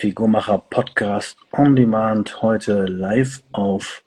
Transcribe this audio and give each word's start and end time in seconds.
Figurmacher 0.00 0.56
Podcast 0.70 1.36
on 1.52 1.76
Demand 1.76 2.40
heute 2.40 2.86
live 2.86 3.42
auf 3.52 4.02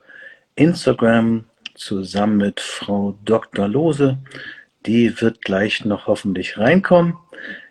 Instagram 0.55 1.43
zusammen 1.75 2.37
mit 2.37 2.61
Frau 2.61 3.15
Dr. 3.23 3.67
Lose. 3.67 4.17
Die 4.87 5.21
wird 5.21 5.43
gleich 5.43 5.85
noch 5.85 6.07
hoffentlich 6.07 6.57
reinkommen 6.57 7.15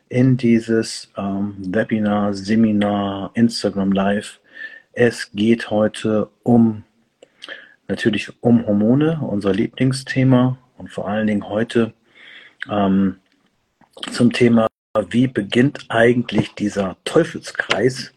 in 0.09 0.37
dieses 0.37 1.11
ähm, 1.17 1.57
Webinar, 1.59 2.33
Seminar, 2.33 3.33
Instagram 3.35 3.91
Live. 3.91 4.39
Es 4.93 5.33
geht 5.33 5.71
heute 5.71 6.31
um 6.45 6.85
natürlich 7.89 8.33
um 8.41 8.65
Hormone, 8.65 9.21
unser 9.21 9.53
Lieblingsthema 9.53 10.59
und 10.79 10.93
vor 10.93 11.09
allen 11.09 11.27
Dingen 11.27 11.49
heute 11.49 11.93
ähm, 12.71 13.17
zum 14.13 14.33
Thema, 14.33 14.69
wie 15.09 15.27
beginnt 15.27 15.87
eigentlich 15.89 16.55
dieser 16.55 16.97
Teufelskreis 17.05 18.13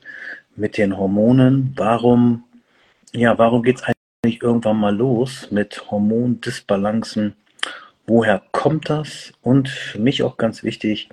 mit 0.56 0.78
den 0.78 0.98
Hormonen? 0.98 1.74
Warum, 1.76 2.44
ja, 3.14 3.38
warum 3.38 3.64
geht 3.64 3.78
es 3.78 3.84
eigentlich 3.84 4.42
irgendwann 4.42 4.78
mal 4.78 4.96
los 4.96 5.52
mit 5.52 5.90
Hormondisbalancen? 5.90 7.36
Woher 8.08 8.42
kommt 8.52 8.90
das? 8.90 9.32
Und 9.42 9.70
für 9.70 10.00
mich 10.00 10.24
auch 10.24 10.38
ganz 10.38 10.64
wichtig, 10.64 11.10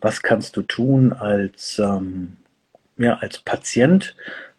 was 0.00 0.22
kannst 0.22 0.56
du 0.56 0.62
tun 0.62 1.12
als, 1.12 1.78
ähm, 1.80 2.36
ja, 2.96 3.18
als 3.18 3.40
Patient 3.40 4.14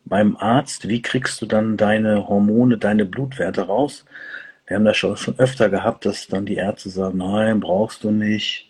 beim 0.06 0.36
Arzt? 0.36 0.90
Wie 0.90 1.02
kriegst 1.02 1.42
du 1.42 1.46
dann 1.46 1.78
deine 1.78 2.28
Hormone, 2.28 2.78
deine 2.78 3.06
Blutwerte 3.06 3.62
raus? 3.62 4.06
Wir 4.68 4.76
haben 4.76 4.86
das 4.86 4.98
schon, 4.98 5.16
schon 5.18 5.40
öfter 5.40 5.70
gehabt, 5.70 6.06
dass 6.06 6.28
dann 6.28 6.46
die 6.46 6.56
Ärzte 6.56 6.90
sagen, 6.90 7.18
nein, 7.20 7.60
brauchst 7.62 8.04
du 8.04 8.12
nicht. 8.12 8.70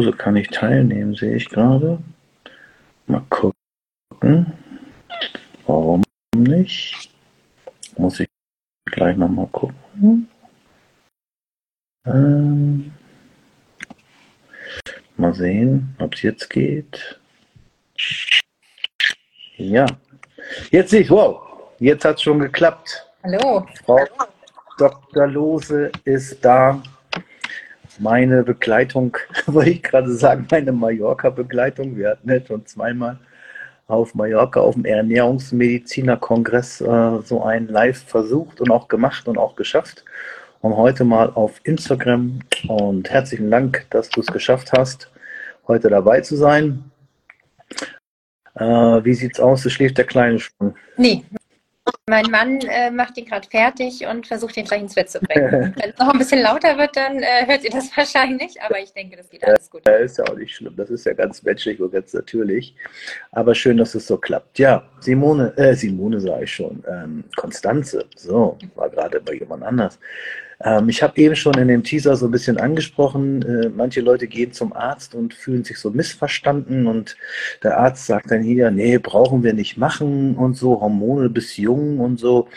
Hormone 0.00 0.16
kann 0.16 0.36
ich 0.36 0.48
teilnehmen, 0.48 1.14
sehe 1.14 1.36
ich 1.36 1.48
gerade. 1.48 1.98
Mal 3.06 3.22
gucken. 3.28 4.52
Warum 5.66 6.02
nicht? 6.34 7.10
Muss 7.98 8.20
ich 8.20 8.28
gleich 8.86 9.16
nochmal 9.16 9.48
gucken. 9.48 10.28
Ähm, 12.06 12.92
mal 15.16 15.34
sehen, 15.34 15.94
ob 15.98 16.14
es 16.14 16.22
jetzt 16.22 16.48
geht. 16.48 17.20
Ja, 19.56 19.84
jetzt 20.70 20.90
sehe 20.90 21.02
ich, 21.02 21.10
wow, 21.10 21.42
jetzt 21.78 22.06
hat 22.06 22.16
es 22.16 22.22
schon 22.22 22.38
geklappt. 22.38 23.06
Hallo. 23.22 23.66
Frau 23.84 24.06
Dr. 24.78 25.26
Lose 25.26 25.92
ist 26.04 26.42
da. 26.42 26.82
Meine 28.02 28.42
Begleitung, 28.44 29.14
wollte 29.46 29.70
ich 29.70 29.82
gerade 29.82 30.10
sagen, 30.10 30.46
meine 30.50 30.72
Mallorca-Begleitung. 30.72 31.98
Wir 31.98 32.12
hatten 32.12 32.30
jetzt 32.30 32.48
schon 32.48 32.64
zweimal 32.64 33.18
auf 33.88 34.14
Mallorca 34.14 34.58
auf 34.60 34.72
dem 34.74 34.86
Ernährungsmediziner-Kongress 34.86 36.80
äh, 36.80 37.20
so 37.22 37.42
einen 37.42 37.68
Live 37.68 38.02
versucht 38.04 38.62
und 38.62 38.70
auch 38.70 38.88
gemacht 38.88 39.28
und 39.28 39.36
auch 39.36 39.54
geschafft. 39.54 40.06
Und 40.62 40.78
heute 40.78 41.04
mal 41.04 41.28
auf 41.34 41.60
Instagram. 41.64 42.40
Und 42.68 43.10
herzlichen 43.10 43.50
Dank, 43.50 43.84
dass 43.90 44.08
du 44.08 44.22
es 44.22 44.28
geschafft 44.28 44.72
hast, 44.72 45.10
heute 45.68 45.90
dabei 45.90 46.22
zu 46.22 46.36
sein. 46.36 46.90
Äh, 48.54 48.64
wie 48.64 49.12
sieht's 49.12 49.40
aus? 49.40 49.66
Es 49.66 49.74
schläft 49.74 49.98
der 49.98 50.06
Kleine 50.06 50.38
schon. 50.38 50.74
Nee, 50.96 51.22
mein 52.06 52.30
Mann 52.30 52.60
äh, 52.60 52.90
macht 52.90 53.16
ihn 53.16 53.24
gerade 53.24 53.48
fertig 53.48 54.04
und 54.06 54.26
versucht 54.26 54.56
ihn 54.56 54.64
gleich 54.64 54.82
ins 54.82 54.94
Bett 54.94 55.10
zu 55.10 55.20
bringen. 55.20 55.74
Wenn 55.80 55.90
es 55.90 55.98
noch 55.98 56.12
ein 56.12 56.18
bisschen 56.18 56.42
lauter 56.42 56.76
wird, 56.76 56.96
dann 56.96 57.22
äh, 57.22 57.46
hört 57.46 57.64
ihr 57.64 57.70
das 57.70 57.90
wahrscheinlich, 57.96 58.60
aber 58.60 58.80
ich 58.80 58.92
denke, 58.92 59.16
das 59.16 59.30
geht 59.30 59.44
alles 59.44 59.70
gut. 59.70 59.86
Ja, 59.86 59.94
ist 59.94 60.18
ja 60.18 60.24
auch 60.24 60.36
nicht 60.36 60.54
schlimm. 60.54 60.74
Das 60.76 60.90
ist 60.90 61.06
ja 61.06 61.12
ganz 61.12 61.42
menschlich 61.42 61.80
und 61.80 61.92
ganz 61.92 62.12
natürlich. 62.12 62.74
Aber 63.30 63.54
schön, 63.54 63.76
dass 63.76 63.94
es 63.94 64.06
so 64.06 64.16
klappt. 64.16 64.58
Ja, 64.58 64.82
Simone, 65.00 65.56
äh, 65.56 65.74
Simone 65.74 66.20
sage 66.20 66.44
ich 66.44 66.52
schon, 66.52 66.82
ähm, 66.88 67.24
Konstanze, 67.36 68.04
so, 68.16 68.58
war 68.74 68.90
gerade 68.90 69.20
bei 69.20 69.34
jemand 69.34 69.62
anders. 69.62 69.98
Ähm, 70.62 70.88
ich 70.88 71.02
habe 71.02 71.20
eben 71.20 71.36
schon 71.36 71.54
in 71.54 71.68
dem 71.68 71.82
Teaser 71.82 72.16
so 72.16 72.26
ein 72.26 72.30
bisschen 72.30 72.58
angesprochen, 72.58 73.42
äh, 73.42 73.68
manche 73.70 74.00
Leute 74.00 74.26
gehen 74.26 74.52
zum 74.52 74.72
Arzt 74.72 75.14
und 75.14 75.34
fühlen 75.34 75.64
sich 75.64 75.78
so 75.78 75.90
missverstanden 75.90 76.86
und 76.86 77.16
der 77.62 77.78
Arzt 77.78 78.06
sagt 78.06 78.30
dann 78.30 78.42
hier, 78.42 78.70
nee, 78.70 78.98
brauchen 78.98 79.42
wir 79.42 79.54
nicht 79.54 79.76
machen 79.78 80.36
und 80.36 80.54
so, 80.54 80.80
Hormone 80.80 81.30
bis 81.30 81.56
jung 81.56 81.98
und 82.00 82.18
so. 82.18 82.48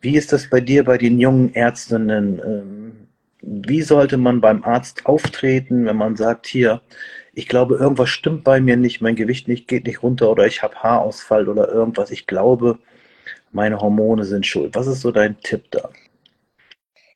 Wie 0.00 0.16
ist 0.16 0.32
das 0.32 0.48
bei 0.50 0.60
dir, 0.60 0.84
bei 0.84 0.98
den 0.98 1.18
jungen 1.18 1.54
Ärztinnen? 1.54 2.40
Ähm, 2.44 2.92
wie 3.42 3.82
sollte 3.82 4.16
man 4.16 4.40
beim 4.40 4.64
Arzt 4.64 5.06
auftreten, 5.06 5.86
wenn 5.86 5.96
man 5.96 6.16
sagt, 6.16 6.46
hier, 6.46 6.82
ich 7.34 7.48
glaube, 7.48 7.76
irgendwas 7.76 8.10
stimmt 8.10 8.44
bei 8.44 8.60
mir 8.60 8.76
nicht, 8.76 9.00
mein 9.00 9.16
Gewicht 9.16 9.48
nicht, 9.48 9.68
geht 9.68 9.86
nicht 9.86 10.02
runter 10.02 10.30
oder 10.30 10.46
ich 10.46 10.62
habe 10.62 10.74
Haarausfall 10.76 11.48
oder 11.48 11.68
irgendwas. 11.68 12.10
Ich 12.10 12.26
glaube, 12.26 12.78
meine 13.52 13.80
Hormone 13.80 14.24
sind 14.24 14.46
schuld. 14.46 14.74
Was 14.74 14.86
ist 14.88 15.02
so 15.02 15.12
dein 15.12 15.40
Tipp 15.40 15.64
da? 15.70 15.90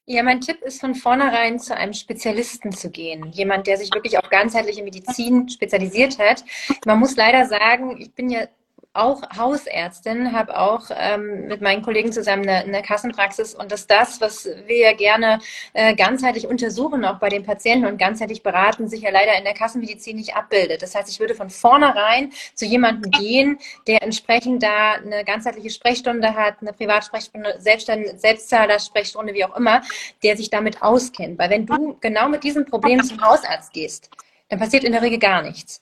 Ja, 0.04 0.24
mein 0.24 0.40
Tipp 0.40 0.62
ist 0.62 0.80
von 0.80 0.96
vornherein 0.96 1.60
zu 1.60 1.76
einem 1.76 1.92
Spezialisten 1.92 2.72
zu 2.72 2.90
gehen. 2.90 3.30
Jemand, 3.30 3.68
der 3.68 3.76
sich 3.76 3.94
wirklich 3.94 4.18
auf 4.18 4.28
ganzheitliche 4.30 4.82
Medizin 4.82 5.48
spezialisiert 5.48 6.18
hat. 6.18 6.44
Man 6.84 6.98
muss 6.98 7.14
leider 7.14 7.46
sagen, 7.46 7.96
ich 8.00 8.12
bin 8.12 8.28
ja 8.28 8.48
auch 8.94 9.22
Hausärztin, 9.36 10.32
habe 10.32 10.58
auch 10.58 10.90
ähm, 10.94 11.46
mit 11.46 11.62
meinen 11.62 11.82
Kollegen 11.82 12.12
zusammen 12.12 12.42
eine, 12.42 12.64
eine, 12.64 12.82
Kassenpraxis 12.82 13.54
und 13.54 13.72
dass 13.72 13.86
das, 13.86 14.20
was 14.20 14.46
wir 14.66 14.92
gerne 14.94 15.40
äh, 15.72 15.94
ganzheitlich 15.94 16.46
untersuchen, 16.46 17.04
auch 17.04 17.18
bei 17.18 17.30
den 17.30 17.42
Patienten 17.42 17.86
und 17.86 17.96
ganzheitlich 17.96 18.42
beraten, 18.42 18.88
sich 18.88 19.02
ja 19.02 19.10
leider 19.10 19.36
in 19.38 19.44
der 19.44 19.54
Kassenmedizin 19.54 20.16
nicht 20.16 20.36
abbildet. 20.36 20.82
Das 20.82 20.94
heißt, 20.94 21.08
ich 21.08 21.20
würde 21.20 21.34
von 21.34 21.48
vornherein 21.48 22.32
zu 22.54 22.66
jemandem 22.66 23.10
gehen, 23.10 23.58
der 23.86 24.02
entsprechend 24.02 24.62
da 24.62 24.92
eine 24.92 25.24
ganzheitliche 25.24 25.70
Sprechstunde 25.70 26.34
hat, 26.34 26.56
eine 26.60 26.74
Privatsprechstunde, 26.74 27.56
Selbstzahler-Sprechstunde, 27.60 29.32
wie 29.32 29.44
auch 29.44 29.56
immer, 29.56 29.80
der 30.22 30.36
sich 30.36 30.50
damit 30.50 30.82
auskennt. 30.82 31.38
Weil 31.38 31.48
wenn 31.48 31.64
du 31.64 31.96
genau 32.00 32.28
mit 32.28 32.44
diesem 32.44 32.66
Problem 32.66 33.02
zum 33.02 33.22
Hausarzt 33.22 33.72
gehst, 33.72 34.10
dann 34.50 34.58
passiert 34.58 34.84
in 34.84 34.92
der 34.92 35.00
Regel 35.00 35.18
gar 35.18 35.40
nichts. 35.40 35.81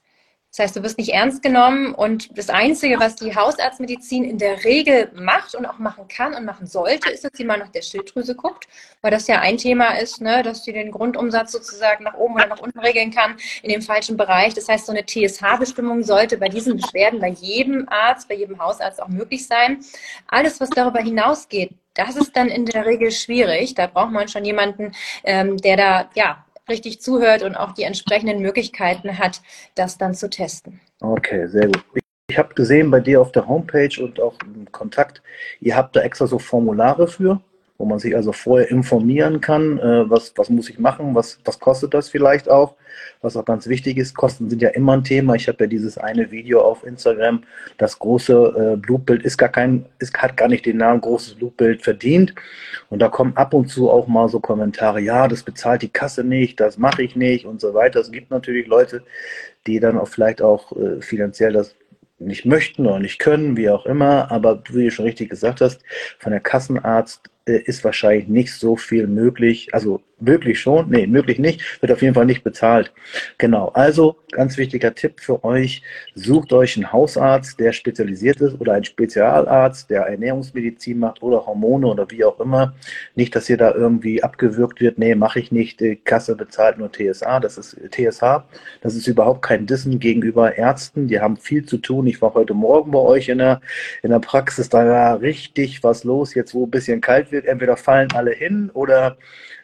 Das 0.50 0.58
heißt, 0.58 0.76
du 0.76 0.82
wirst 0.82 0.98
nicht 0.98 1.12
ernst 1.12 1.42
genommen 1.42 1.94
und 1.94 2.36
das 2.36 2.50
Einzige, 2.50 2.98
was 2.98 3.14
die 3.14 3.36
Hausarztmedizin 3.36 4.24
in 4.24 4.36
der 4.36 4.64
Regel 4.64 5.12
macht 5.14 5.54
und 5.54 5.64
auch 5.64 5.78
machen 5.78 6.08
kann 6.08 6.34
und 6.34 6.44
machen 6.44 6.66
sollte, 6.66 7.08
ist, 7.08 7.24
dass 7.24 7.30
sie 7.34 7.44
mal 7.44 7.56
nach 7.56 7.68
der 7.68 7.82
Schilddrüse 7.82 8.34
guckt, 8.34 8.66
weil 9.00 9.12
das 9.12 9.28
ja 9.28 9.38
ein 9.38 9.58
Thema 9.58 9.98
ist, 10.00 10.20
ne, 10.20 10.42
dass 10.42 10.64
sie 10.64 10.72
den 10.72 10.90
Grundumsatz 10.90 11.52
sozusagen 11.52 12.02
nach 12.02 12.14
oben 12.14 12.34
oder 12.34 12.46
nach 12.46 12.58
unten 12.58 12.80
regeln 12.80 13.12
kann 13.12 13.36
in 13.62 13.70
dem 13.70 13.80
falschen 13.80 14.16
Bereich. 14.16 14.52
Das 14.54 14.68
heißt, 14.68 14.86
so 14.86 14.92
eine 14.92 15.06
TSH-Bestimmung 15.06 16.02
sollte 16.02 16.36
bei 16.36 16.48
diesen 16.48 16.76
Beschwerden 16.76 17.20
bei 17.20 17.28
jedem 17.28 17.88
Arzt, 17.88 18.28
bei 18.28 18.34
jedem 18.34 18.58
Hausarzt 18.58 19.00
auch 19.00 19.08
möglich 19.08 19.46
sein. 19.46 19.84
Alles, 20.26 20.60
was 20.60 20.70
darüber 20.70 21.00
hinausgeht, 21.00 21.70
das 21.94 22.16
ist 22.16 22.36
dann 22.36 22.48
in 22.48 22.66
der 22.66 22.86
Regel 22.86 23.12
schwierig. 23.12 23.74
Da 23.74 23.86
braucht 23.86 24.10
man 24.10 24.26
schon 24.26 24.44
jemanden, 24.44 24.92
ähm, 25.22 25.58
der 25.58 25.76
da 25.76 26.10
ja 26.14 26.44
richtig 26.70 27.02
zuhört 27.02 27.42
und 27.42 27.54
auch 27.54 27.72
die 27.72 27.82
entsprechenden 27.82 28.40
Möglichkeiten 28.40 29.18
hat, 29.18 29.42
das 29.74 29.98
dann 29.98 30.14
zu 30.14 30.30
testen. 30.30 30.80
Okay, 31.00 31.46
sehr 31.46 31.66
gut. 31.66 31.84
Ich 32.28 32.38
habe 32.38 32.54
gesehen 32.54 32.90
bei 32.90 33.00
dir 33.00 33.20
auf 33.20 33.32
der 33.32 33.46
Homepage 33.46 34.02
und 34.02 34.20
auch 34.20 34.34
im 34.44 34.70
Kontakt, 34.70 35.20
ihr 35.60 35.76
habt 35.76 35.96
da 35.96 36.00
extra 36.00 36.26
so 36.26 36.38
Formulare 36.38 37.08
für 37.08 37.40
wo 37.80 37.86
man 37.86 37.98
sich 37.98 38.14
also 38.14 38.32
vorher 38.32 38.70
informieren 38.70 39.40
kann, 39.40 39.78
äh, 39.78 40.08
was, 40.10 40.34
was 40.36 40.50
muss 40.50 40.68
ich 40.68 40.78
machen, 40.78 41.14
was, 41.14 41.38
was 41.46 41.58
kostet 41.58 41.94
das 41.94 42.10
vielleicht 42.10 42.50
auch. 42.50 42.74
Was 43.22 43.38
auch 43.38 43.44
ganz 43.46 43.68
wichtig 43.68 43.96
ist, 43.96 44.14
Kosten 44.14 44.50
sind 44.50 44.60
ja 44.60 44.68
immer 44.68 44.92
ein 44.92 45.04
Thema. 45.04 45.34
Ich 45.34 45.48
habe 45.48 45.64
ja 45.64 45.66
dieses 45.66 45.96
eine 45.96 46.30
Video 46.30 46.60
auf 46.60 46.84
Instagram, 46.84 47.42
das 47.78 47.98
große 47.98 48.74
äh, 48.74 48.76
Blutbild 48.76 49.22
ist 49.22 49.38
gar 49.38 49.48
kein, 49.48 49.86
ist, 49.98 50.14
hat 50.18 50.36
gar 50.36 50.48
nicht 50.48 50.66
den 50.66 50.76
Namen 50.76 51.00
großes 51.00 51.36
Blutbild 51.36 51.82
verdient. 51.82 52.34
Und 52.90 52.98
da 52.98 53.08
kommen 53.08 53.34
ab 53.36 53.54
und 53.54 53.68
zu 53.68 53.90
auch 53.90 54.06
mal 54.06 54.28
so 54.28 54.40
Kommentare, 54.40 55.00
ja, 55.00 55.26
das 55.26 55.42
bezahlt 55.42 55.80
die 55.80 55.88
Kasse 55.88 56.22
nicht, 56.22 56.60
das 56.60 56.76
mache 56.76 57.02
ich 57.02 57.16
nicht 57.16 57.46
und 57.46 57.62
so 57.62 57.72
weiter. 57.72 58.00
Es 58.00 58.12
gibt 58.12 58.30
natürlich 58.30 58.66
Leute, 58.66 59.04
die 59.66 59.80
dann 59.80 59.96
auch 59.96 60.08
vielleicht 60.08 60.42
auch 60.42 60.76
äh, 60.76 61.00
finanziell 61.00 61.54
das 61.54 61.76
nicht 62.18 62.44
möchten 62.44 62.86
oder 62.86 62.98
nicht 62.98 63.18
können, 63.18 63.56
wie 63.56 63.70
auch 63.70 63.86
immer, 63.86 64.30
aber 64.30 64.62
wie 64.68 64.84
du 64.84 64.90
schon 64.90 65.06
richtig 65.06 65.30
gesagt 65.30 65.62
hast, 65.62 65.80
von 66.18 66.32
der 66.32 66.40
Kassenarzt 66.40 67.30
ist 67.44 67.84
wahrscheinlich 67.84 68.28
nicht 68.28 68.54
so 68.54 68.76
viel 68.76 69.06
möglich. 69.06 69.68
Also 69.72 70.02
möglich 70.20 70.60
schon, 70.60 70.88
nee, 70.90 71.06
möglich 71.06 71.38
nicht, 71.38 71.80
wird 71.80 71.92
auf 71.92 72.02
jeden 72.02 72.14
Fall 72.14 72.26
nicht 72.26 72.44
bezahlt. 72.44 72.92
Genau, 73.38 73.68
also 73.68 74.16
ganz 74.32 74.56
wichtiger 74.56 74.94
Tipp 74.94 75.20
für 75.20 75.42
euch, 75.44 75.82
sucht 76.14 76.52
euch 76.52 76.76
einen 76.76 76.92
Hausarzt, 76.92 77.58
der 77.58 77.72
spezialisiert 77.72 78.40
ist 78.40 78.60
oder 78.60 78.74
einen 78.74 78.84
Spezialarzt, 78.84 79.90
der 79.90 80.02
Ernährungsmedizin 80.02 80.98
macht 80.98 81.22
oder 81.22 81.46
Hormone 81.46 81.86
oder 81.86 82.10
wie 82.10 82.24
auch 82.24 82.38
immer. 82.40 82.74
Nicht, 83.14 83.34
dass 83.34 83.48
ihr 83.48 83.56
da 83.56 83.74
irgendwie 83.74 84.22
abgewürgt 84.22 84.80
wird, 84.80 84.98
nee, 84.98 85.14
mache 85.14 85.40
ich 85.40 85.52
nicht, 85.52 85.80
die 85.80 85.96
Kasse 85.96 86.36
bezahlt 86.36 86.78
nur 86.78 86.92
TSA, 86.92 87.40
das 87.40 87.58
ist 87.58 87.76
TSH, 87.90 88.44
das 88.82 88.94
ist 88.94 89.06
überhaupt 89.06 89.42
kein 89.42 89.66
Dissen 89.66 89.98
gegenüber 89.98 90.56
Ärzten, 90.56 91.08
die 91.08 91.20
haben 91.20 91.36
viel 91.36 91.64
zu 91.64 91.78
tun. 91.78 92.06
Ich 92.06 92.20
war 92.22 92.34
heute 92.34 92.54
Morgen 92.54 92.90
bei 92.92 92.98
euch 92.98 93.28
in 93.28 93.38
der, 93.38 93.60
in 94.02 94.10
der 94.10 94.20
Praxis, 94.20 94.68
da 94.68 94.86
war 94.86 95.20
richtig 95.20 95.82
was 95.82 96.04
los, 96.04 96.34
jetzt 96.34 96.54
wo 96.54 96.66
ein 96.66 96.70
bisschen 96.70 97.00
kalt 97.00 97.29
wird, 97.32 97.46
entweder 97.46 97.76
fallen 97.76 98.12
alle 98.12 98.32
hin 98.32 98.70
oder 98.72 99.16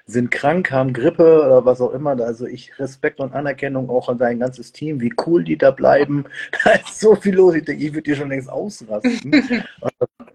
sind 0.06 0.30
krank, 0.30 0.70
haben 0.70 0.92
Grippe 0.92 1.42
oder 1.44 1.64
was 1.64 1.80
auch 1.80 1.92
immer. 1.92 2.18
Also 2.20 2.46
ich 2.46 2.78
Respekt 2.78 3.18
und 3.18 3.34
Anerkennung 3.34 3.90
auch 3.90 4.08
an 4.08 4.18
dein 4.18 4.38
ganzes 4.38 4.72
Team, 4.72 5.00
wie 5.00 5.12
cool 5.26 5.42
die 5.42 5.58
da 5.58 5.70
bleiben. 5.70 6.24
Da 6.64 6.72
ist 6.72 7.00
so 7.00 7.16
viel 7.16 7.34
los. 7.34 7.54
Ich 7.54 7.64
denke, 7.64 7.84
ich 7.84 7.92
würde 7.92 8.02
dir 8.02 8.16
schon 8.16 8.28
längst 8.28 8.48
ausrasten. 8.48 9.32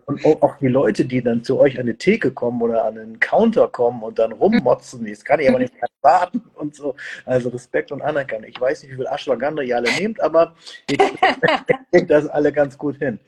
und 0.05 0.25
auch 0.25 0.57
die 0.57 0.67
Leute, 0.67 1.05
die 1.05 1.21
dann 1.21 1.43
zu 1.43 1.59
euch 1.59 1.79
an 1.79 1.85
die 1.85 1.93
Theke 1.93 2.31
kommen 2.31 2.61
oder 2.61 2.83
an 2.85 2.95
den 2.95 3.19
Counter 3.19 3.67
kommen 3.67 4.03
und 4.03 4.19
dann 4.19 4.33
rummotzen, 4.33 5.05
das 5.05 5.23
kann 5.25 5.39
ich 5.39 5.49
aber 5.49 5.59
nicht 5.59 5.73
mehr 5.73 5.89
warten 6.01 6.41
und 6.55 6.75
so. 6.75 6.95
Also 7.25 7.49
Respekt 7.49 7.91
und 7.91 8.01
Anerkennung. 8.01 8.49
Ich 8.49 8.59
weiß 8.59 8.83
nicht, 8.83 8.91
wie 8.91 8.97
viel 8.97 9.07
Ashwagandha 9.07 9.63
ihr 9.63 9.77
alle 9.77 9.91
nehmt, 9.93 10.21
aber 10.21 10.55
ich 10.89 10.97
kriege 10.97 12.07
das 12.07 12.27
alle 12.27 12.51
ganz 12.51 12.77
gut 12.77 12.97
hin. 12.97 13.19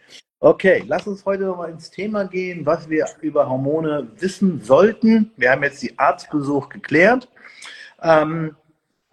Okay, 0.45 0.84
lass 0.88 1.07
uns 1.07 1.24
heute 1.24 1.44
nochmal 1.44 1.69
ins 1.69 1.90
Thema 1.90 2.25
gehen, 2.25 2.66
was 2.66 2.90
wir 2.90 3.07
über 3.22 3.48
Hormone 3.48 4.10
wissen 4.19 4.60
sollten. 4.62 5.31
Wir 5.38 5.51
haben 5.51 5.63
jetzt 5.63 5.81
die 5.81 5.98
Arztbesuch 5.98 6.68
geklärt. 6.68 7.30
Ähm, 8.01 8.54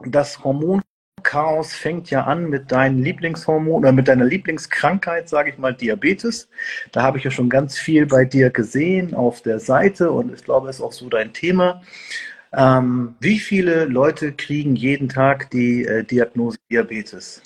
das 0.05 0.43
Hormonchaos 0.43 1.73
fängt 1.73 2.11
ja 2.11 2.25
an 2.25 2.49
mit 2.51 2.73
deinem 2.73 3.05
Lieblingshormon 3.05 3.77
oder 3.77 3.93
mit 3.93 4.09
deiner 4.09 4.25
Lieblingskrankheit, 4.25 5.29
sage 5.29 5.51
ich 5.51 5.59
mal, 5.59 5.73
Diabetes. 5.73 6.49
Da 6.91 7.03
habe 7.05 7.19
ich 7.19 7.23
ja 7.23 7.31
schon 7.31 7.49
ganz 7.49 7.79
viel 7.79 8.07
bei 8.07 8.25
dir 8.25 8.51
gesehen 8.51 9.15
auf 9.15 9.41
der 9.41 9.61
Seite 9.61 10.11
und 10.11 10.35
ich 10.35 10.43
glaube, 10.43 10.69
es 10.69 10.79
ist 10.79 10.83
auch 10.83 10.93
so 10.93 11.09
dein 11.09 11.33
Thema. 11.33 11.81
Ähm, 12.53 13.15
wie 13.21 13.39
viele 13.39 13.85
Leute 13.85 14.33
kriegen 14.33 14.75
jeden 14.75 15.09
Tag 15.09 15.49
die 15.53 15.85
äh, 15.85 16.03
Diagnose 16.03 16.59
Diabetes? 16.69 17.41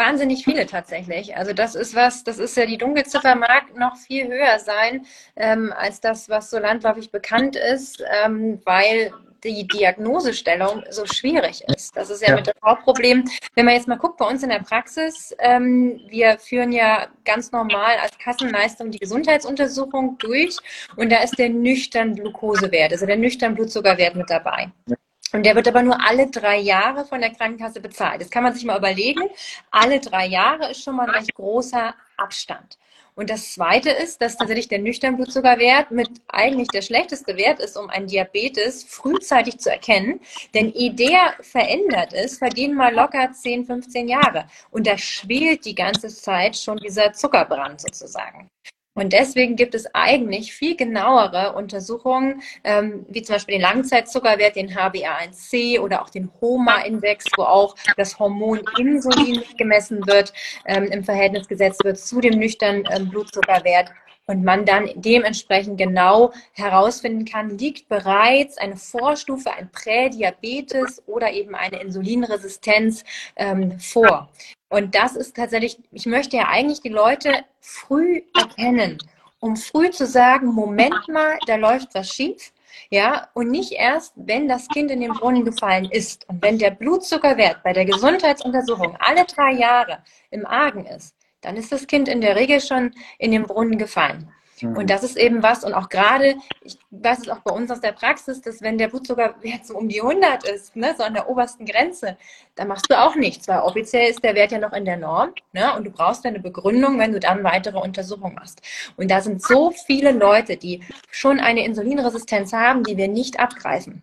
Wahnsinnig 0.00 0.44
viele 0.44 0.64
tatsächlich. 0.64 1.36
Also 1.36 1.52
das 1.52 1.74
ist 1.74 1.94
was, 1.94 2.24
das 2.24 2.38
ist 2.38 2.56
ja 2.56 2.64
die 2.64 2.78
Dunkelziffer 2.78 3.34
mag 3.34 3.76
noch 3.76 3.96
viel 3.98 4.28
höher 4.28 4.58
sein 4.58 5.04
ähm, 5.36 5.74
als 5.76 6.00
das, 6.00 6.30
was 6.30 6.48
so 6.48 6.58
landläufig 6.58 7.10
bekannt 7.10 7.54
ist, 7.54 8.02
ähm, 8.24 8.62
weil 8.64 9.12
die 9.44 9.68
Diagnosestellung 9.68 10.84
so 10.88 11.04
schwierig 11.04 11.64
ist. 11.68 11.94
Das 11.94 12.08
ist 12.08 12.22
ja, 12.22 12.28
ja. 12.28 12.36
mit 12.36 12.46
dem 12.46 12.54
Hauptproblem. 12.64 13.28
Wenn 13.54 13.66
man 13.66 13.74
jetzt 13.74 13.88
mal 13.88 13.98
guckt 13.98 14.16
bei 14.16 14.26
uns 14.26 14.42
in 14.42 14.48
der 14.48 14.60
Praxis, 14.60 15.36
ähm, 15.38 16.00
wir 16.08 16.38
führen 16.38 16.72
ja 16.72 17.08
ganz 17.26 17.52
normal 17.52 17.96
als 18.02 18.16
Kassenleistung 18.16 18.90
die 18.90 19.00
Gesundheitsuntersuchung 19.00 20.16
durch 20.16 20.56
und 20.96 21.12
da 21.12 21.22
ist 21.22 21.38
der 21.38 21.50
nüchtern 21.50 22.14
Glukosewert, 22.14 22.92
also 22.92 23.04
der 23.04 23.18
nüchtern 23.18 23.54
Blutzuckerwert 23.54 24.16
mit 24.16 24.30
dabei. 24.30 24.72
Ja. 24.86 24.96
Und 25.32 25.44
der 25.44 25.54
wird 25.54 25.68
aber 25.68 25.82
nur 25.82 25.98
alle 26.04 26.28
drei 26.28 26.58
Jahre 26.58 27.04
von 27.04 27.20
der 27.20 27.30
Krankenkasse 27.30 27.80
bezahlt. 27.80 28.20
Das 28.20 28.30
kann 28.30 28.42
man 28.42 28.54
sich 28.54 28.64
mal 28.64 28.78
überlegen. 28.78 29.28
Alle 29.70 30.00
drei 30.00 30.26
Jahre 30.26 30.70
ist 30.70 30.82
schon 30.82 30.96
mal 30.96 31.08
ein 31.08 31.14
recht 31.14 31.34
großer 31.34 31.94
Abstand. 32.16 32.78
Und 33.14 33.28
das 33.28 33.52
Zweite 33.52 33.90
ist, 33.90 34.22
dass 34.22 34.36
tatsächlich 34.36 34.68
der 34.68 34.78
Nüchternblutzuckerwert 34.78 35.90
mit 35.90 36.08
eigentlich 36.28 36.68
der 36.68 36.80
schlechteste 36.80 37.36
Wert 37.36 37.60
ist, 37.60 37.76
um 37.76 37.90
einen 37.90 38.06
Diabetes 38.06 38.84
frühzeitig 38.84 39.58
zu 39.58 39.70
erkennen. 39.70 40.20
Denn 40.54 40.72
ehe 40.72 40.94
der 40.94 41.34
verändert 41.40 42.12
ist, 42.12 42.38
vergehen 42.38 42.74
mal 42.74 42.94
locker 42.94 43.30
10, 43.32 43.66
15 43.66 44.08
Jahre. 44.08 44.46
Und 44.70 44.86
da 44.86 44.96
schwelt 44.96 45.64
die 45.64 45.74
ganze 45.74 46.08
Zeit 46.08 46.56
schon 46.56 46.78
dieser 46.78 47.12
Zuckerbrand 47.12 47.80
sozusagen. 47.80 48.48
Und 48.94 49.12
deswegen 49.12 49.54
gibt 49.54 49.74
es 49.74 49.86
eigentlich 49.94 50.52
viel 50.52 50.76
genauere 50.76 51.54
Untersuchungen, 51.54 52.42
ähm, 52.64 53.06
wie 53.08 53.22
zum 53.22 53.36
Beispiel 53.36 53.54
den 53.54 53.62
Langzeitzuckerwert, 53.62 54.56
den 54.56 54.74
HbA1c 54.74 55.78
oder 55.80 56.02
auch 56.02 56.10
den 56.10 56.28
HOMA-Index, 56.40 57.26
wo 57.36 57.44
auch 57.44 57.76
das 57.96 58.18
Hormon 58.18 58.60
Insulin 58.78 59.42
gemessen 59.56 60.04
wird, 60.06 60.32
ähm, 60.66 60.84
im 60.86 61.04
Verhältnis 61.04 61.46
gesetzt 61.46 61.84
wird 61.84 61.98
zu 61.98 62.20
dem 62.20 62.38
nüchternen 62.38 62.84
ähm, 62.90 63.08
Blutzuckerwert 63.10 63.90
und 64.30 64.44
man 64.44 64.64
dann 64.64 64.88
dementsprechend 64.94 65.76
genau 65.76 66.32
herausfinden 66.52 67.24
kann, 67.24 67.58
liegt 67.58 67.88
bereits 67.88 68.58
eine 68.58 68.76
Vorstufe, 68.76 69.52
ein 69.52 69.68
Prädiabetes 69.72 71.02
oder 71.06 71.32
eben 71.32 71.56
eine 71.56 71.80
Insulinresistenz 71.80 73.02
ähm, 73.34 73.80
vor. 73.80 74.28
Und 74.68 74.94
das 74.94 75.16
ist 75.16 75.34
tatsächlich, 75.34 75.78
ich 75.90 76.06
möchte 76.06 76.36
ja 76.36 76.46
eigentlich 76.46 76.80
die 76.80 76.90
Leute 76.90 77.44
früh 77.60 78.22
erkennen, 78.38 78.98
um 79.40 79.56
früh 79.56 79.90
zu 79.90 80.06
sagen, 80.06 80.46
Moment 80.46 81.08
mal, 81.08 81.36
da 81.48 81.56
läuft 81.56 81.92
was 81.96 82.14
schief. 82.14 82.52
Ja, 82.88 83.28
und 83.34 83.50
nicht 83.50 83.72
erst, 83.72 84.12
wenn 84.14 84.46
das 84.46 84.68
Kind 84.68 84.92
in 84.92 85.00
den 85.00 85.12
Brunnen 85.12 85.44
gefallen 85.44 85.90
ist 85.90 86.28
und 86.28 86.40
wenn 86.40 86.56
der 86.56 86.70
Blutzuckerwert 86.70 87.64
bei 87.64 87.72
der 87.72 87.84
Gesundheitsuntersuchung 87.84 88.96
alle 89.00 89.24
drei 89.24 89.54
Jahre 89.54 90.04
im 90.30 90.46
Argen 90.46 90.86
ist, 90.86 91.16
dann 91.40 91.56
ist 91.56 91.72
das 91.72 91.86
Kind 91.86 92.08
in 92.08 92.20
der 92.20 92.36
Regel 92.36 92.60
schon 92.60 92.94
in 93.18 93.32
den 93.32 93.44
Brunnen 93.44 93.78
gefallen. 93.78 94.32
Mhm. 94.62 94.76
Und 94.76 94.90
das 94.90 95.02
ist 95.02 95.16
eben 95.16 95.42
was, 95.42 95.64
und 95.64 95.74
auch 95.74 95.88
gerade, 95.88 96.36
ich 96.62 96.78
weiß 96.90 97.20
es 97.20 97.28
auch 97.28 97.40
bei 97.40 97.52
uns 97.52 97.70
aus 97.70 97.80
der 97.80 97.92
Praxis, 97.92 98.40
dass 98.40 98.62
wenn 98.62 98.78
der 98.78 98.88
Blutzuckerwert 98.88 99.66
so 99.66 99.76
um 99.76 99.88
die 99.88 100.00
100 100.00 100.44
ist, 100.44 100.76
ne, 100.76 100.94
so 100.96 101.04
an 101.04 101.14
der 101.14 101.28
obersten 101.28 101.64
Grenze, 101.64 102.16
dann 102.54 102.68
machst 102.68 102.90
du 102.90 102.98
auch 102.98 103.16
nichts, 103.16 103.48
weil 103.48 103.60
offiziell 103.60 104.10
ist 104.10 104.22
der 104.22 104.34
Wert 104.34 104.52
ja 104.52 104.58
noch 104.58 104.72
in 104.72 104.84
der 104.84 104.96
Norm 104.96 105.32
ne, 105.52 105.74
und 105.76 105.84
du 105.84 105.90
brauchst 105.90 106.24
eine 106.26 106.40
Begründung, 106.40 106.98
wenn 106.98 107.12
du 107.12 107.20
dann 107.20 107.44
weitere 107.44 107.78
Untersuchungen 107.78 108.34
machst. 108.34 108.60
Und 108.96 109.10
da 109.10 109.20
sind 109.20 109.42
so 109.42 109.70
viele 109.70 110.12
Leute, 110.12 110.56
die 110.56 110.82
schon 111.10 111.40
eine 111.40 111.64
Insulinresistenz 111.64 112.52
haben, 112.52 112.84
die 112.84 112.96
wir 112.96 113.08
nicht 113.08 113.40
abgreifen. 113.40 114.02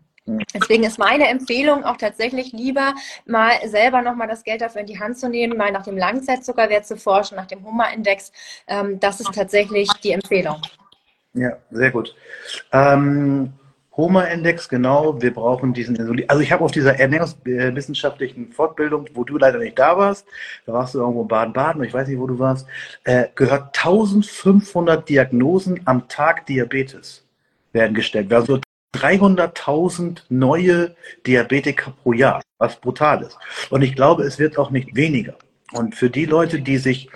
Deswegen 0.53 0.83
ist 0.83 0.99
meine 0.99 1.27
Empfehlung 1.27 1.83
auch 1.85 1.97
tatsächlich 1.97 2.51
lieber 2.51 2.93
mal 3.25 3.53
selber 3.65 4.01
nochmal 4.01 4.27
das 4.27 4.43
Geld 4.43 4.61
dafür 4.61 4.81
in 4.81 4.87
die 4.87 4.99
Hand 4.99 5.17
zu 5.17 5.29
nehmen, 5.29 5.57
mal 5.57 5.71
nach 5.71 5.83
dem 5.83 5.97
Langzeitzuckerwert 5.97 6.85
zu 6.85 6.97
forschen, 6.97 7.35
nach 7.35 7.45
dem 7.45 7.63
Hummer-Index. 7.65 8.31
Ähm, 8.67 8.99
das 8.99 9.21
ist 9.21 9.33
tatsächlich 9.33 9.89
die 10.03 10.11
Empfehlung. 10.11 10.61
Ja, 11.33 11.57
sehr 11.71 11.91
gut. 11.91 12.15
Ähm, 12.73 13.53
Hummer-Index, 13.95 14.69
genau, 14.69 15.19
wir 15.21 15.33
brauchen 15.33 15.73
diesen 15.73 15.95
Insulin. 15.95 16.29
Also 16.29 16.41
ich 16.41 16.51
habe 16.51 16.63
auf 16.63 16.71
dieser 16.71 16.99
ernährungswissenschaftlichen 16.99 18.51
Fortbildung, 18.51 19.07
wo 19.13 19.23
du 19.23 19.37
leider 19.37 19.57
nicht 19.57 19.79
da 19.79 19.97
warst, 19.97 20.27
da 20.65 20.73
warst 20.73 20.93
du 20.93 20.99
irgendwo 20.99 21.23
in 21.23 21.27
Baden-Baden, 21.27 21.83
ich 21.83 21.93
weiß 21.93 22.07
nicht, 22.07 22.19
wo 22.19 22.27
du 22.27 22.37
warst, 22.37 22.67
äh, 23.05 23.27
gehört 23.33 23.75
1500 23.75 25.07
Diagnosen 25.07 25.81
am 25.85 26.07
Tag 26.07 26.45
Diabetes 26.45 27.23
werden 27.73 27.95
gestellt. 27.95 28.31
Also 28.31 28.59
300.000 28.97 30.23
neue 30.29 30.95
Diabetiker 31.25 31.93
pro 32.03 32.13
Jahr, 32.13 32.41
was 32.57 32.79
brutal 32.79 33.21
ist. 33.21 33.37
Und 33.69 33.81
ich 33.81 33.95
glaube, 33.95 34.23
es 34.23 34.39
wird 34.39 34.57
auch 34.57 34.71
nicht 34.71 34.95
weniger. 34.95 35.35
Und 35.73 35.95
für 35.95 36.09
die 36.09 36.25
Leute, 36.25 36.61
die 36.61 36.77
sich 36.77 37.09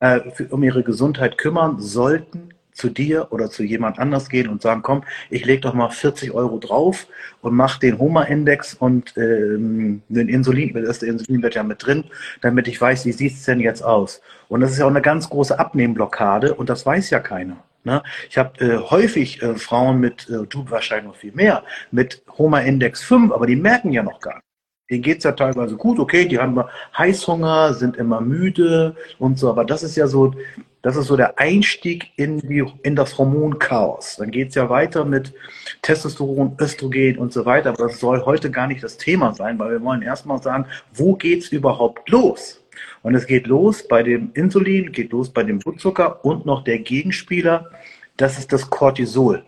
äh, 0.00 0.20
für, 0.32 0.46
um 0.48 0.62
ihre 0.62 0.82
Gesundheit 0.82 1.38
kümmern, 1.38 1.78
sollten 1.78 2.52
zu 2.72 2.88
dir 2.88 3.28
oder 3.30 3.50
zu 3.50 3.62
jemand 3.62 3.98
anders 3.98 4.28
gehen 4.28 4.48
und 4.48 4.62
sagen, 4.62 4.82
komm, 4.82 5.04
ich 5.30 5.44
lege 5.44 5.60
doch 5.60 5.74
mal 5.74 5.90
40 5.90 6.32
Euro 6.32 6.58
drauf 6.58 7.06
und 7.42 7.54
mach 7.54 7.78
den 7.78 7.98
Homa-Index 7.98 8.74
und 8.74 9.14
ähm, 9.16 10.02
den 10.08 10.28
Insulin, 10.28 10.72
das 10.84 11.00
der 11.00 11.10
Insulin 11.10 11.42
wird 11.42 11.54
ja 11.54 11.62
mit 11.62 11.84
drin, 11.84 12.04
damit 12.40 12.68
ich 12.68 12.80
weiß, 12.80 13.04
wie 13.04 13.12
sieht's 13.12 13.44
denn 13.44 13.60
jetzt 13.60 13.82
aus. 13.82 14.20
Und 14.48 14.60
das 14.60 14.72
ist 14.72 14.78
ja 14.78 14.86
auch 14.86 14.90
eine 14.90 15.02
ganz 15.02 15.28
große 15.28 15.58
Abnehmblockade 15.58 16.54
und 16.54 16.70
das 16.70 16.84
weiß 16.84 17.10
ja 17.10 17.20
keiner. 17.20 17.62
Ne? 17.84 18.02
Ich 18.30 18.38
habe 18.38 18.60
äh, 18.60 18.78
häufig 18.78 19.42
äh, 19.42 19.56
Frauen 19.56 19.98
mit, 19.98 20.28
äh, 20.28 20.46
du 20.48 20.70
wahrscheinlich 20.70 21.06
noch 21.06 21.16
viel 21.16 21.32
mehr, 21.32 21.64
mit 21.90 22.22
Homa-Index 22.38 23.02
5, 23.02 23.32
aber 23.32 23.46
die 23.46 23.56
merken 23.56 23.92
ja 23.92 24.02
noch 24.02 24.20
gar 24.20 24.36
nicht. 24.36 24.44
Denen 24.90 25.02
geht's 25.02 25.24
ja 25.24 25.32
teilweise 25.32 25.76
gut, 25.76 25.98
okay, 25.98 26.26
die 26.26 26.38
haben 26.38 26.62
Heißhunger, 26.96 27.74
sind 27.74 27.96
immer 27.96 28.20
müde 28.20 28.94
und 29.18 29.38
so, 29.38 29.48
aber 29.48 29.64
das 29.64 29.82
ist 29.82 29.96
ja 29.96 30.06
so, 30.06 30.34
das 30.82 30.96
ist 30.96 31.06
so 31.06 31.16
der 31.16 31.38
Einstieg 31.38 32.10
in, 32.16 32.40
die, 32.40 32.64
in 32.82 32.94
das 32.94 33.16
Hormonchaos. 33.16 34.16
Dann 34.16 34.30
geht's 34.30 34.54
ja 34.54 34.68
weiter 34.68 35.04
mit 35.04 35.32
Testosteron, 35.80 36.56
Östrogen 36.60 37.18
und 37.18 37.32
so 37.32 37.46
weiter, 37.46 37.70
aber 37.70 37.88
das 37.88 38.00
soll 38.00 38.24
heute 38.24 38.50
gar 38.50 38.66
nicht 38.66 38.82
das 38.82 38.98
Thema 38.98 39.34
sein, 39.34 39.58
weil 39.58 39.70
wir 39.70 39.82
wollen 39.82 40.02
erstmal 40.02 40.42
sagen, 40.42 40.66
wo 40.92 41.14
geht's 41.14 41.48
überhaupt 41.48 42.08
los? 42.10 42.61
Und 43.02 43.14
es 43.14 43.26
geht 43.26 43.46
los 43.46 43.86
bei 43.86 44.02
dem 44.02 44.30
Insulin, 44.34 44.92
geht 44.92 45.12
los 45.12 45.30
bei 45.30 45.42
dem 45.42 45.58
Blutzucker 45.58 46.24
und 46.24 46.46
noch 46.46 46.64
der 46.64 46.78
Gegenspieler, 46.78 47.70
das 48.16 48.38
ist 48.38 48.52
das 48.52 48.68
Cortisol. 48.68 49.44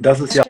Das 0.00 0.20
ist 0.20 0.34
ja, 0.34 0.44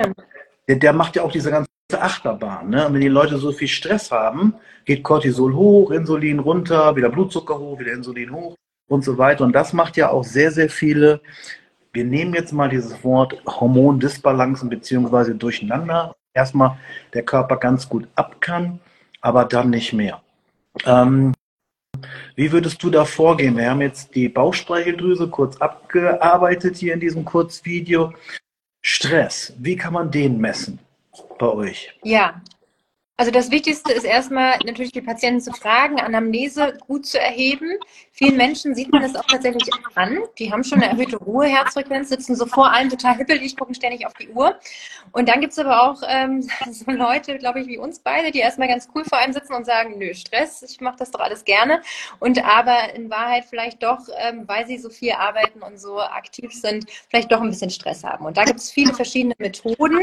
der, 0.68 0.76
der 0.76 0.92
macht 0.92 1.16
ja 1.16 1.22
auch 1.22 1.32
diese 1.32 1.50
ganze 1.50 1.68
Achterbahn. 1.92 2.70
Ne? 2.70 2.86
Und 2.86 2.94
wenn 2.94 3.00
die 3.00 3.08
Leute 3.08 3.36
so 3.36 3.52
viel 3.52 3.68
Stress 3.68 4.10
haben, 4.10 4.54
geht 4.84 5.02
Cortisol 5.02 5.54
hoch, 5.54 5.90
Insulin 5.90 6.38
runter, 6.38 6.96
wieder 6.96 7.10
Blutzucker 7.10 7.58
hoch, 7.58 7.78
wieder 7.78 7.92
Insulin 7.92 8.32
hoch 8.32 8.56
und 8.88 9.04
so 9.04 9.18
weiter. 9.18 9.44
Und 9.44 9.52
das 9.52 9.72
macht 9.72 9.96
ja 9.96 10.10
auch 10.10 10.24
sehr, 10.24 10.50
sehr 10.50 10.70
viele. 10.70 11.20
Wir 11.92 12.04
nehmen 12.04 12.34
jetzt 12.34 12.52
mal 12.52 12.68
dieses 12.68 13.04
Wort 13.04 13.40
Hormondisbalancen 13.46 14.68
beziehungsweise 14.68 15.34
Durcheinander. 15.34 16.14
Erstmal 16.32 16.78
der 17.12 17.22
Körper 17.22 17.56
ganz 17.58 17.88
gut 17.88 18.08
ab 18.16 18.40
kann, 18.40 18.80
aber 19.20 19.44
dann 19.44 19.70
nicht 19.70 19.92
mehr. 19.92 20.20
Ähm, 20.84 21.32
wie 22.36 22.52
würdest 22.52 22.82
du 22.82 22.90
da 22.90 23.04
vorgehen? 23.04 23.56
Wir 23.56 23.70
haben 23.70 23.80
jetzt 23.80 24.14
die 24.14 24.28
Bauchspeicheldrüse 24.28 25.28
kurz 25.28 25.56
abgearbeitet 25.56 26.76
hier 26.76 26.94
in 26.94 27.00
diesem 27.00 27.24
Kurzvideo. 27.24 28.12
Stress, 28.82 29.54
wie 29.58 29.76
kann 29.76 29.92
man 29.94 30.10
den 30.10 30.38
messen 30.38 30.78
bei 31.38 31.48
euch? 31.48 31.98
Ja, 32.02 32.40
Also 33.16 33.30
das 33.30 33.52
Wichtigste 33.52 33.92
ist 33.92 34.02
erstmal 34.02 34.58
natürlich 34.64 34.90
die 34.90 35.00
Patienten 35.00 35.40
zu 35.40 35.52
fragen, 35.52 36.00
Anamnese 36.00 36.76
gut 36.88 37.06
zu 37.06 37.20
erheben. 37.20 37.78
Vielen 38.10 38.36
Menschen 38.36 38.74
sieht 38.74 38.90
man 38.90 39.02
das 39.02 39.14
auch 39.14 39.26
tatsächlich 39.26 39.70
an. 39.94 40.18
Die 40.36 40.50
haben 40.50 40.64
schon 40.64 40.82
eine 40.82 40.90
erhöhte 40.90 41.18
Ruheherzfrequenz, 41.18 42.08
sitzen 42.08 42.34
so 42.34 42.44
vor 42.46 42.72
allem 42.72 42.90
total 42.90 43.16
hippelig, 43.16 43.56
gucken 43.56 43.72
ständig 43.76 44.04
auf 44.04 44.14
die 44.14 44.30
Uhr. 44.30 44.58
Und 45.12 45.28
dann 45.28 45.40
gibt's 45.40 45.60
aber 45.60 45.84
auch 45.84 46.02
ähm, 46.08 46.42
so 46.72 46.90
Leute, 46.90 47.38
glaube 47.38 47.60
ich, 47.60 47.68
wie 47.68 47.78
uns 47.78 48.00
beide, 48.00 48.32
die 48.32 48.40
erstmal 48.40 48.66
ganz 48.66 48.88
cool 48.96 49.04
vor 49.04 49.18
einem 49.18 49.32
sitzen 49.32 49.54
und 49.54 49.64
sagen, 49.64 49.96
nö, 49.96 50.12
Stress, 50.12 50.62
ich 50.62 50.80
mache 50.80 50.96
das 50.98 51.12
doch 51.12 51.20
alles 51.20 51.44
gerne. 51.44 51.82
Und 52.18 52.44
aber 52.44 52.94
in 52.94 53.10
Wahrheit 53.10 53.44
vielleicht 53.48 53.80
doch, 53.84 54.00
ähm, 54.18 54.42
weil 54.48 54.66
sie 54.66 54.78
so 54.78 54.90
viel 54.90 55.12
arbeiten 55.12 55.62
und 55.62 55.78
so 55.78 56.00
aktiv 56.00 56.52
sind, 56.52 56.86
vielleicht 57.08 57.30
doch 57.30 57.40
ein 57.40 57.50
bisschen 57.50 57.70
Stress 57.70 58.02
haben. 58.02 58.26
Und 58.26 58.36
da 58.36 58.42
gibt's 58.42 58.72
viele 58.72 58.92
verschiedene 58.92 59.34
Methoden. 59.38 60.00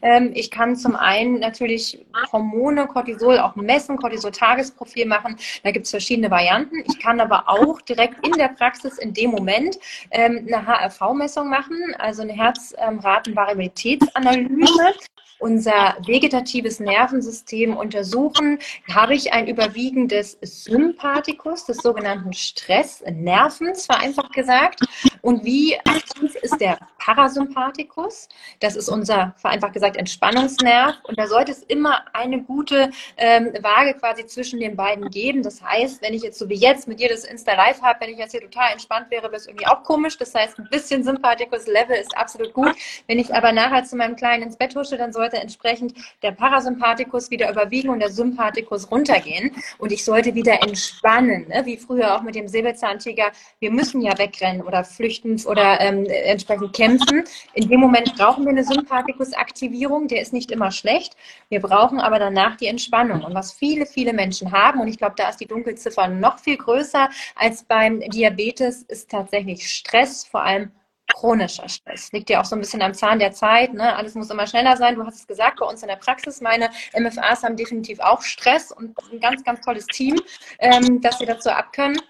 Ähm, 0.00 0.30
ich 0.34 0.52
kann 0.52 0.76
zum 0.76 0.94
einen 0.94 1.40
natürlich 1.40 2.06
vom 2.30 2.51
Hormone, 2.52 2.86
Cortisol 2.86 3.38
auch 3.38 3.56
messen, 3.56 3.96
Cortisol-Tagesprofil 3.96 5.06
machen. 5.06 5.36
Da 5.62 5.70
gibt 5.70 5.86
es 5.86 5.90
verschiedene 5.90 6.30
Varianten. 6.30 6.84
Ich 6.86 7.00
kann 7.00 7.18
aber 7.20 7.48
auch 7.48 7.80
direkt 7.82 8.26
in 8.26 8.32
der 8.32 8.48
Praxis 8.48 8.98
in 8.98 9.14
dem 9.14 9.30
Moment 9.30 9.78
ähm, 10.10 10.46
eine 10.46 10.66
HRV-Messung 10.66 11.48
machen, 11.48 11.94
also 11.98 12.20
eine 12.22 12.34
Herzratenvariabilitätsanalyse 12.34 14.94
unser 15.42 15.96
vegetatives 16.06 16.80
Nervensystem 16.80 17.76
untersuchen, 17.76 18.58
habe 18.92 19.14
ich 19.14 19.32
ein 19.32 19.48
Überwiegen 19.48 20.08
des 20.08 20.38
Sympathikus, 20.40 21.64
des 21.64 21.78
sogenannten 21.78 22.32
Stressnervens, 22.32 23.86
vereinfacht 23.86 24.32
gesagt. 24.32 24.80
Und 25.20 25.44
wie 25.44 25.78
aktiv 25.80 26.34
ist 26.42 26.60
der 26.60 26.78
Parasympathikus? 26.98 28.28
Das 28.60 28.76
ist 28.76 28.88
unser, 28.88 29.34
vereinfacht 29.36 29.72
gesagt, 29.72 29.96
Entspannungsnerv. 29.96 30.96
Und 31.04 31.18
da 31.18 31.26
sollte 31.26 31.52
es 31.52 31.62
immer 31.62 32.02
eine 32.12 32.42
gute 32.42 32.90
ähm, 33.16 33.52
Waage 33.62 33.94
quasi 33.94 34.26
zwischen 34.26 34.60
den 34.60 34.76
beiden 34.76 35.10
geben. 35.10 35.42
Das 35.42 35.62
heißt, 35.62 36.02
wenn 36.02 36.14
ich 36.14 36.22
jetzt 36.22 36.38
so 36.38 36.48
wie 36.48 36.54
jetzt 36.54 36.86
mit 36.86 37.00
dir 37.00 37.08
das 37.08 37.24
Insta 37.24 37.54
Live 37.54 37.82
habe, 37.82 38.00
wenn 38.00 38.10
ich 38.10 38.18
jetzt 38.18 38.32
hier 38.32 38.40
total 38.40 38.72
entspannt 38.72 39.10
wäre, 39.10 39.24
wäre 39.24 39.36
es 39.36 39.46
irgendwie 39.46 39.66
auch 39.66 39.82
komisch. 39.82 40.18
Das 40.18 40.34
heißt, 40.34 40.58
ein 40.58 40.68
bisschen 40.70 41.02
Sympathikus-Level 41.02 41.96
ist 41.96 42.16
absolut 42.16 42.52
gut. 42.52 42.74
Wenn 43.06 43.18
ich 43.18 43.34
aber 43.34 43.52
nachher 43.52 43.84
zu 43.84 43.96
meinem 43.96 44.16
Kleinen 44.16 44.44
ins 44.44 44.56
Bett 44.56 44.74
husche, 44.76 44.96
dann 44.96 45.12
sollte 45.12 45.31
sollte 45.32 45.42
entsprechend 45.42 45.94
der 46.22 46.32
Parasympathikus 46.32 47.30
wieder 47.30 47.50
überwiegen 47.50 47.88
und 47.88 48.00
der 48.00 48.10
Sympathikus 48.10 48.90
runtergehen. 48.90 49.50
Und 49.78 49.92
ich 49.92 50.04
sollte 50.04 50.34
wieder 50.34 50.62
entspannen, 50.62 51.48
ne? 51.48 51.62
wie 51.64 51.76
früher 51.76 52.14
auch 52.14 52.22
mit 52.22 52.34
dem 52.34 52.48
Säbelzahntiger. 52.48 53.32
Wir 53.58 53.70
müssen 53.70 54.02
ja 54.02 54.16
wegrennen 54.18 54.62
oder 54.62 54.84
flüchten 54.84 55.42
oder 55.46 55.80
ähm, 55.80 56.04
entsprechend 56.06 56.74
kämpfen. 56.74 57.24
In 57.54 57.68
dem 57.68 57.80
Moment 57.80 58.14
brauchen 58.16 58.44
wir 58.44 58.50
eine 58.50 58.64
Sympathikus-Aktivierung. 58.64 60.08
Der 60.08 60.20
ist 60.20 60.32
nicht 60.32 60.50
immer 60.50 60.70
schlecht. 60.70 61.16
Wir 61.48 61.60
brauchen 61.60 62.00
aber 62.00 62.18
danach 62.18 62.56
die 62.56 62.66
Entspannung. 62.66 63.24
Und 63.24 63.34
was 63.34 63.52
viele, 63.52 63.86
viele 63.86 64.12
Menschen 64.12 64.52
haben, 64.52 64.80
und 64.80 64.88
ich 64.88 64.98
glaube, 64.98 65.14
da 65.16 65.30
ist 65.30 65.38
die 65.38 65.46
Dunkelziffer 65.46 66.08
noch 66.08 66.38
viel 66.38 66.56
größer 66.56 67.08
als 67.36 67.64
beim 67.64 68.00
Diabetes, 68.00 68.82
ist 68.82 69.10
tatsächlich 69.10 69.68
Stress, 69.68 70.26
vor 70.26 70.42
allem 70.42 70.70
chronischer 71.08 71.68
Stress. 71.68 72.10
Liegt 72.12 72.30
ja 72.30 72.40
auch 72.40 72.44
so 72.44 72.56
ein 72.56 72.60
bisschen 72.60 72.82
am 72.82 72.94
Zahn 72.94 73.18
der 73.18 73.32
Zeit. 73.32 73.74
Ne? 73.74 73.94
Alles 73.94 74.14
muss 74.14 74.30
immer 74.30 74.46
schneller 74.46 74.76
sein. 74.76 74.94
Du 74.94 75.04
hast 75.04 75.16
es 75.16 75.26
gesagt, 75.26 75.60
bei 75.60 75.66
uns 75.66 75.82
in 75.82 75.88
der 75.88 75.96
Praxis, 75.96 76.40
meine 76.40 76.70
MFAs 76.94 77.42
haben 77.42 77.56
definitiv 77.56 78.00
auch 78.00 78.22
Stress 78.22 78.72
und 78.72 78.96
ein 79.12 79.20
ganz, 79.20 79.44
ganz 79.44 79.60
tolles 79.60 79.86
Team, 79.86 80.20
ähm, 80.58 81.00
dass 81.00 81.18
sie 81.18 81.26
dazu 81.26 81.50
abkönnen. 81.50 82.00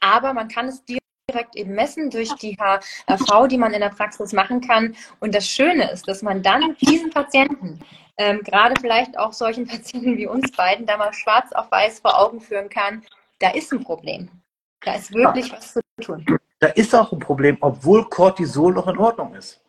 Aber 0.00 0.32
man 0.32 0.48
kann 0.48 0.68
es 0.68 0.84
direkt 0.84 1.56
eben 1.56 1.74
messen 1.74 2.10
durch 2.10 2.32
die 2.36 2.56
HRV, 2.56 3.48
die 3.48 3.58
man 3.58 3.72
in 3.72 3.80
der 3.80 3.90
Praxis 3.90 4.32
machen 4.32 4.60
kann. 4.60 4.96
Und 5.20 5.34
das 5.34 5.48
Schöne 5.48 5.90
ist, 5.90 6.06
dass 6.08 6.22
man 6.22 6.42
dann 6.42 6.76
diesen 6.80 7.10
Patienten, 7.10 7.80
ähm, 8.16 8.42
gerade 8.42 8.74
vielleicht 8.80 9.18
auch 9.18 9.32
solchen 9.32 9.66
Patienten 9.68 10.16
wie 10.16 10.26
uns 10.26 10.50
beiden, 10.52 10.86
da 10.86 10.96
mal 10.96 11.12
schwarz 11.12 11.52
auf 11.52 11.70
weiß 11.70 12.00
vor 12.00 12.18
Augen 12.18 12.40
führen 12.40 12.68
kann, 12.68 13.04
da 13.38 13.50
ist 13.50 13.72
ein 13.72 13.82
Problem. 13.82 14.30
Da 14.84 14.94
ist 14.94 15.12
wirklich 15.12 15.52
was 15.52 15.74
zu 15.74 15.80
tun 15.80 15.87
da 16.60 16.66
ist 16.68 16.94
auch 16.94 17.12
ein 17.12 17.18
Problem, 17.18 17.56
obwohl 17.60 18.08
Cortisol 18.08 18.72
noch 18.72 18.88
in 18.88 18.98
Ordnung 18.98 19.34
ist. 19.34 19.60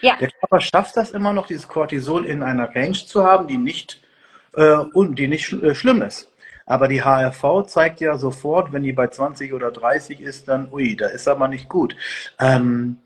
Ja. 0.00 0.16
Der 0.16 0.30
Körper 0.30 0.60
schafft 0.60 0.96
das 0.96 1.10
immer 1.10 1.32
noch, 1.32 1.46
dieses 1.46 1.66
Cortisol 1.66 2.26
in 2.26 2.42
einer 2.42 2.74
Range 2.74 2.92
zu 2.92 3.24
haben, 3.24 3.46
die 3.46 3.58
nicht, 3.58 4.00
äh, 4.54 4.76
die 4.94 5.28
nicht 5.28 5.52
äh, 5.52 5.74
schlimm 5.74 6.02
ist. 6.02 6.30
Aber 6.66 6.86
die 6.88 7.02
HRV 7.02 7.66
zeigt 7.66 8.00
ja 8.00 8.18
sofort, 8.18 8.72
wenn 8.72 8.82
die 8.82 8.92
bei 8.92 9.08
20 9.08 9.54
oder 9.54 9.70
30 9.70 10.20
ist, 10.20 10.48
dann, 10.48 10.70
ui, 10.70 10.96
da 10.96 11.06
ist 11.06 11.26
aber 11.26 11.48
nicht 11.48 11.68
gut. 11.68 11.96
Ähm, 12.38 12.98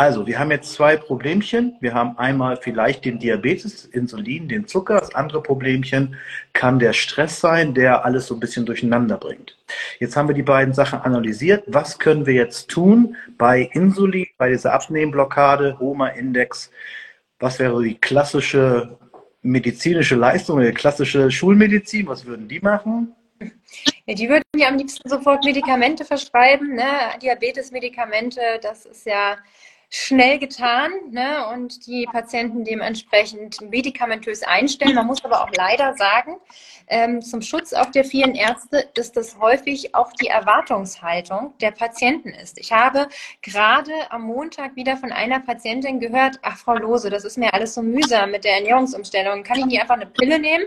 also, 0.00 0.26
wir 0.26 0.38
haben 0.38 0.50
jetzt 0.50 0.72
zwei 0.72 0.96
Problemchen. 0.96 1.76
Wir 1.80 1.92
haben 1.92 2.16
einmal 2.16 2.56
vielleicht 2.56 3.04
den 3.04 3.18
Diabetes, 3.18 3.84
Insulin, 3.84 4.48
den 4.48 4.66
Zucker. 4.66 4.98
Das 4.98 5.14
andere 5.14 5.42
Problemchen 5.42 6.16
kann 6.54 6.78
der 6.78 6.94
Stress 6.94 7.38
sein, 7.38 7.74
der 7.74 8.02
alles 8.02 8.26
so 8.26 8.34
ein 8.34 8.40
bisschen 8.40 8.64
durcheinander 8.64 9.18
bringt. 9.18 9.58
Jetzt 9.98 10.16
haben 10.16 10.26
wir 10.28 10.34
die 10.34 10.42
beiden 10.42 10.72
Sachen 10.72 11.00
analysiert. 11.00 11.64
Was 11.66 11.98
können 11.98 12.24
wir 12.24 12.32
jetzt 12.32 12.68
tun 12.68 13.14
bei 13.36 13.68
Insulin, 13.74 14.26
bei 14.38 14.48
dieser 14.48 14.72
Abnehmblockade, 14.72 15.78
HOMA-Index? 15.78 16.70
Was 17.38 17.58
wäre 17.58 17.82
die 17.82 17.98
klassische 17.98 18.98
medizinische 19.42 20.16
Leistung, 20.16 20.60
die 20.60 20.72
klassische 20.72 21.30
Schulmedizin? 21.30 22.06
Was 22.06 22.24
würden 22.24 22.48
die 22.48 22.60
machen? 22.60 23.14
Ja, 24.06 24.14
die 24.14 24.28
würden 24.28 24.42
ja 24.56 24.68
am 24.68 24.76
liebsten 24.76 25.08
sofort 25.08 25.44
Medikamente 25.44 26.04
verschreiben, 26.04 26.74
ne? 26.74 27.18
Diabetes-Medikamente, 27.20 28.40
das 28.62 28.86
ist 28.86 29.06
ja 29.06 29.36
schnell 29.92 30.38
getan 30.38 30.92
ne, 31.10 31.48
und 31.48 31.86
die 31.88 32.06
Patienten 32.10 32.64
dementsprechend 32.64 33.60
medikamentös 33.60 34.44
einstellen. 34.44 34.94
Man 34.94 35.06
muss 35.06 35.24
aber 35.24 35.42
auch 35.42 35.50
leider 35.56 35.94
sagen, 35.96 36.36
ähm, 36.86 37.20
zum 37.20 37.42
Schutz 37.42 37.72
auch 37.72 37.90
der 37.90 38.04
vielen 38.04 38.36
Ärzte, 38.36 38.88
dass 38.94 39.10
das 39.10 39.38
häufig 39.40 39.94
auch 39.96 40.12
die 40.12 40.28
Erwartungshaltung 40.28 41.54
der 41.60 41.72
Patienten 41.72 42.28
ist. 42.28 42.58
Ich 42.58 42.72
habe 42.72 43.08
gerade 43.42 43.92
am 44.10 44.22
Montag 44.22 44.76
wieder 44.76 44.96
von 44.96 45.10
einer 45.10 45.40
Patientin 45.40 45.98
gehört, 45.98 46.38
ach 46.42 46.58
Frau 46.58 46.76
Lose, 46.76 47.10
das 47.10 47.24
ist 47.24 47.36
mir 47.36 47.52
alles 47.52 47.74
so 47.74 47.82
mühsam 47.82 48.30
mit 48.30 48.44
der 48.44 48.54
Ernährungsumstellung. 48.54 49.42
Kann 49.42 49.58
ich 49.58 49.66
nicht 49.66 49.80
einfach 49.80 49.96
eine 49.96 50.06
Pille 50.06 50.38
nehmen? 50.38 50.66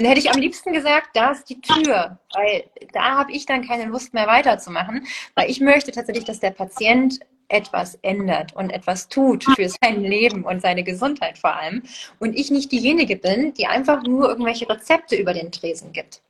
Dann 0.00 0.08
hätte 0.08 0.20
ich 0.20 0.32
am 0.32 0.40
liebsten 0.40 0.72
gesagt, 0.72 1.10
da 1.12 1.32
ist 1.32 1.50
die 1.50 1.60
Tür, 1.60 2.18
weil 2.32 2.64
da 2.94 3.18
habe 3.18 3.32
ich 3.32 3.44
dann 3.44 3.68
keine 3.68 3.84
Lust 3.84 4.14
mehr 4.14 4.26
weiterzumachen, 4.26 5.06
weil 5.34 5.50
ich 5.50 5.60
möchte 5.60 5.92
tatsächlich, 5.92 6.24
dass 6.24 6.40
der 6.40 6.52
Patient 6.52 7.20
etwas 7.48 7.96
ändert 8.00 8.56
und 8.56 8.70
etwas 8.70 9.08
tut 9.08 9.44
für 9.44 9.68
sein 9.68 10.00
Leben 10.00 10.44
und 10.44 10.62
seine 10.62 10.84
Gesundheit 10.84 11.36
vor 11.36 11.54
allem. 11.54 11.82
Und 12.18 12.34
ich 12.34 12.50
nicht 12.50 12.72
diejenige 12.72 13.16
bin, 13.16 13.52
die 13.52 13.66
einfach 13.66 14.02
nur 14.02 14.30
irgendwelche 14.30 14.66
Rezepte 14.70 15.16
über 15.16 15.34
den 15.34 15.52
Tresen 15.52 15.92
gibt. 15.92 16.22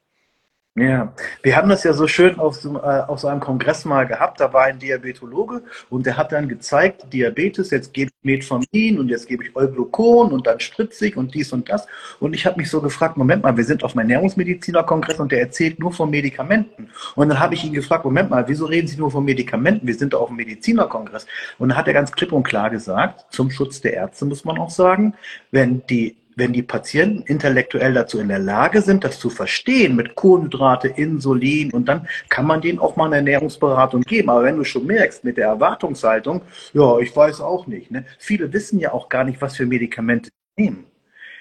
Ja, 0.76 1.12
wir 1.42 1.56
haben 1.56 1.68
das 1.68 1.82
ja 1.82 1.92
so 1.92 2.06
schön 2.06 2.38
auf 2.38 2.54
so, 2.54 2.76
äh, 2.76 3.02
auf 3.08 3.18
so 3.18 3.26
einem 3.26 3.40
Kongress 3.40 3.84
mal 3.84 4.06
gehabt. 4.06 4.38
Da 4.38 4.52
war 4.52 4.62
ein 4.64 4.78
Diabetologe 4.78 5.64
und 5.90 6.06
der 6.06 6.16
hat 6.16 6.30
dann 6.30 6.48
gezeigt, 6.48 7.12
Diabetes, 7.12 7.70
jetzt 7.70 7.92
gebe 7.92 8.10
ich 8.10 8.24
Metformin 8.24 9.00
und 9.00 9.08
jetzt 9.08 9.26
gebe 9.26 9.44
ich 9.44 9.56
Euglucon 9.56 10.30
und 10.30 10.46
dann 10.46 10.60
spritzig 10.60 11.16
und 11.16 11.34
dies 11.34 11.52
und 11.52 11.68
das. 11.68 11.88
Und 12.20 12.34
ich 12.34 12.46
habe 12.46 12.56
mich 12.56 12.70
so 12.70 12.80
gefragt, 12.80 13.16
Moment 13.16 13.42
mal, 13.42 13.56
wir 13.56 13.64
sind 13.64 13.82
auf 13.82 13.96
einem 13.96 14.08
Ernährungsmediziner-Kongress 14.10 15.18
und 15.18 15.32
der 15.32 15.40
erzählt 15.40 15.80
nur 15.80 15.92
von 15.92 16.08
Medikamenten. 16.08 16.88
Und 17.16 17.28
dann 17.28 17.40
habe 17.40 17.54
ich 17.54 17.64
ihn 17.64 17.72
gefragt, 17.72 18.04
Moment 18.04 18.30
mal, 18.30 18.46
wieso 18.46 18.66
reden 18.66 18.86
Sie 18.86 18.96
nur 18.96 19.10
von 19.10 19.24
Medikamenten? 19.24 19.88
Wir 19.88 19.96
sind 19.96 20.12
doch 20.12 20.20
auf 20.22 20.28
einem 20.28 20.36
Medizinerkongress. 20.36 21.26
Und 21.58 21.70
dann 21.70 21.78
hat 21.78 21.88
er 21.88 21.94
ganz 21.94 22.12
klipp 22.12 22.30
und 22.30 22.44
klar 22.44 22.70
gesagt, 22.70 23.26
zum 23.34 23.50
Schutz 23.50 23.80
der 23.80 23.94
Ärzte 23.94 24.24
muss 24.24 24.44
man 24.44 24.56
auch 24.56 24.70
sagen, 24.70 25.14
wenn 25.50 25.84
die 25.88 26.19
wenn 26.36 26.52
die 26.52 26.62
Patienten 26.62 27.22
intellektuell 27.22 27.94
dazu 27.94 28.18
in 28.18 28.28
der 28.28 28.38
Lage 28.38 28.82
sind, 28.82 29.04
das 29.04 29.18
zu 29.18 29.30
verstehen 29.30 29.96
mit 29.96 30.14
Kohlenhydrate, 30.14 30.88
Insulin 30.88 31.70
und 31.72 31.88
dann 31.88 32.08
kann 32.28 32.46
man 32.46 32.60
denen 32.60 32.78
auch 32.78 32.96
mal 32.96 33.06
eine 33.06 33.16
Ernährungsberatung 33.16 34.02
geben. 34.02 34.30
Aber 34.30 34.44
wenn 34.44 34.56
du 34.56 34.64
schon 34.64 34.86
merkst 34.86 35.24
mit 35.24 35.36
der 35.36 35.48
Erwartungshaltung, 35.48 36.42
ja, 36.72 36.98
ich 36.98 37.14
weiß 37.14 37.40
auch 37.40 37.66
nicht. 37.66 37.90
Ne? 37.90 38.04
Viele 38.18 38.52
wissen 38.52 38.78
ja 38.78 38.92
auch 38.92 39.08
gar 39.08 39.24
nicht, 39.24 39.40
was 39.40 39.56
für 39.56 39.66
Medikamente 39.66 40.30
sie 40.56 40.62
nehmen. 40.64 40.86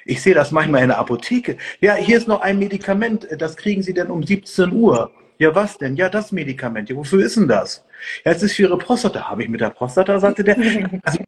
Ich 0.05 0.21
sehe 0.21 0.33
das 0.33 0.51
manchmal 0.51 0.81
in 0.81 0.89
der 0.89 0.97
Apotheke. 0.97 1.57
Ja, 1.81 1.95
hier 1.95 2.17
ist 2.17 2.27
noch 2.27 2.41
ein 2.41 2.57
Medikament, 2.57 3.27
das 3.37 3.55
kriegen 3.55 3.83
Sie 3.83 3.93
denn 3.93 4.07
um 4.07 4.23
17 4.23 4.71
Uhr. 4.71 5.11
Ja, 5.37 5.53
was 5.55 5.77
denn? 5.77 5.95
Ja, 5.95 6.09
das 6.09 6.31
Medikament. 6.31 6.89
Ja, 6.89 6.95
wofür 6.95 7.23
ist 7.23 7.37
denn 7.37 7.47
das? 7.47 7.85
Ja, 8.25 8.31
es 8.31 8.43
ist 8.43 8.55
für 8.55 8.63
Ihre 8.63 8.77
Prostata. 8.77 9.29
Habe 9.29 9.43
ich 9.43 9.49
mit 9.49 9.61
der 9.61 9.69
Prostata, 9.69 10.19
sagte 10.19 10.43
der. 10.43 10.57
Also 11.03 11.19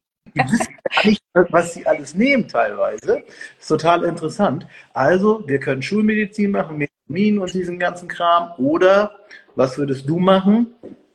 nicht, 1.04 1.22
was 1.34 1.74
sie 1.74 1.86
alles 1.86 2.16
nehmen 2.16 2.48
teilweise. 2.48 3.24
Ist 3.60 3.68
total 3.68 4.04
interessant. 4.04 4.68
Also, 4.94 5.44
wir 5.48 5.60
können 5.60 5.82
Schulmedizin 5.82 6.52
machen, 6.52 6.78
Medizin 6.78 7.40
und 7.40 7.54
diesen 7.54 7.80
ganzen 7.80 8.08
Kram. 8.08 8.54
Oder 8.58 9.20
was 9.56 9.78
würdest 9.78 10.08
du 10.08 10.20
machen? 10.20 10.74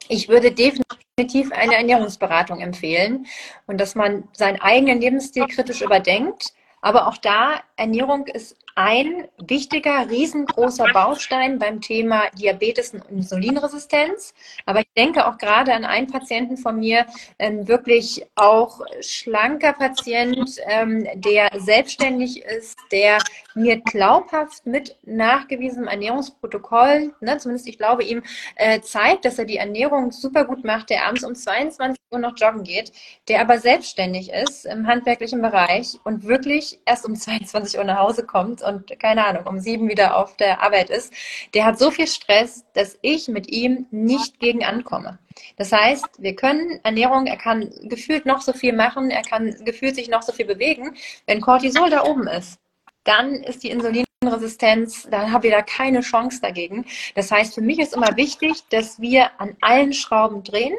Ich 0.09 0.29
würde 0.29 0.53
definitiv 0.53 1.53
eine 1.53 1.77
Ernährungsberatung 1.77 2.61
empfehlen 2.61 3.27
und 3.67 3.81
dass 3.81 3.95
man 3.95 4.29
seinen 4.33 4.61
eigenen 4.61 5.01
Lebensstil 5.01 5.47
kritisch 5.47 5.83
überdenkt. 5.83 6.53
Aber 6.83 7.09
auch 7.09 7.17
da, 7.17 7.61
Ernährung 7.77 8.27
ist 8.27 8.57
ein 8.77 9.27
wichtiger, 9.39 10.09
riesengroßer 10.09 10.93
Baustein 10.93 11.59
beim 11.59 11.81
Thema 11.81 12.25
Diabetes 12.39 12.93
und 12.93 13.09
Insulinresistenz. 13.09 14.35
Aber 14.67 14.81
ich 14.81 14.89
denke 14.97 15.27
auch 15.27 15.39
gerade 15.39 15.73
an 15.73 15.87
einen 15.87 16.09
Patienten 16.09 16.59
von 16.59 16.79
mir, 16.79 17.07
ähm, 17.39 17.67
wirklich 17.67 18.27
auch 18.35 18.83
schlanker 19.01 19.73
Patient, 19.73 20.61
ähm, 20.67 21.09
der 21.15 21.49
selbstständig 21.57 22.45
ist, 22.45 22.77
der 22.93 23.19
mir 23.55 23.81
glaubhaft 23.81 24.67
mit 24.67 24.95
nachgewiesenem 25.05 25.89
Ernährungsprotokoll, 25.89 27.15
ne, 27.21 27.39
zumindest 27.39 27.67
ich 27.69 27.79
glaube 27.79 28.05
ihm, 28.05 28.23
äh, 28.57 28.81
zeigt, 28.83 29.25
dass 29.25 29.39
er 29.39 29.47
die 29.47 29.57
Ernährung 29.57 30.13
super 30.13 30.45
gut 30.45 30.65
macht, 30.65 30.91
der 30.91 31.07
abends 31.07 31.25
um 31.25 31.35
22 31.35 31.99
Uhr 32.11 32.19
noch 32.19 32.37
joggen 32.37 32.63
geht, 32.63 32.93
der 33.29 33.41
aber 33.41 33.59
selbstständig 33.59 34.31
ist 34.31 34.67
im 34.67 34.87
handwerklichen 34.87 35.41
Bereich 35.41 35.99
und 36.05 36.25
wirklich 36.25 36.79
erst 36.85 37.07
um 37.07 37.17
22 37.17 37.79
Uhr 37.79 37.85
nach 37.85 37.99
Hause 37.99 38.27
kommt 38.27 38.66
und 38.67 38.99
keine 38.99 39.27
Ahnung, 39.27 39.47
um 39.47 39.59
sieben 39.59 39.89
wieder 39.89 40.17
auf 40.17 40.37
der 40.37 40.63
Arbeit 40.63 40.91
ist, 40.91 41.13
der 41.55 41.65
hat 41.65 41.79
so 41.79 41.91
viel 41.91 42.07
Stress, 42.07 42.65
dass 42.75 42.99
ich 43.03 43.29
mit 43.29 43.49
ihm 43.49 43.87
nicht 43.91 44.41
gegen 44.41 44.65
ankomme. 44.65 45.19
Das 45.57 45.73
heißt, 45.73 46.07
wir 46.19 46.35
können 46.35 46.81
Ernährung, 46.83 47.27
er 47.27 47.37
kann 47.37 47.71
gefühlt 47.83 48.27
noch 48.27 48.41
so 48.41 48.53
viel 48.53 48.73
machen, 48.73 49.11
er 49.11 49.23
kann 49.23 49.55
gefühlt 49.65 49.95
sich 49.95 50.09
noch 50.09 50.23
so 50.23 50.33
viel 50.33 50.47
bewegen. 50.47 50.97
Wenn 51.27 51.41
Cortisol 51.41 51.91
da 51.91 52.05
oben 52.05 52.27
ist, 52.27 52.59
dann 53.05 53.35
ist 53.35 53.63
die 53.63 53.71
Insulinresistenz, 53.71 55.09
da 55.11 55.31
haben 55.31 55.43
wir 55.43 55.51
da 55.51 55.63
keine 55.63 56.01
Chance 56.01 56.41
dagegen. 56.43 56.85
Das 57.15 57.31
heißt, 57.31 57.55
für 57.55 57.61
mich 57.61 57.79
ist 57.79 57.95
immer 57.95 58.17
wichtig, 58.17 58.65
dass 58.71 59.01
wir 59.01 59.31
an 59.41 59.57
allen 59.61 59.93
Schrauben 59.93 60.43
drehen. 60.43 60.77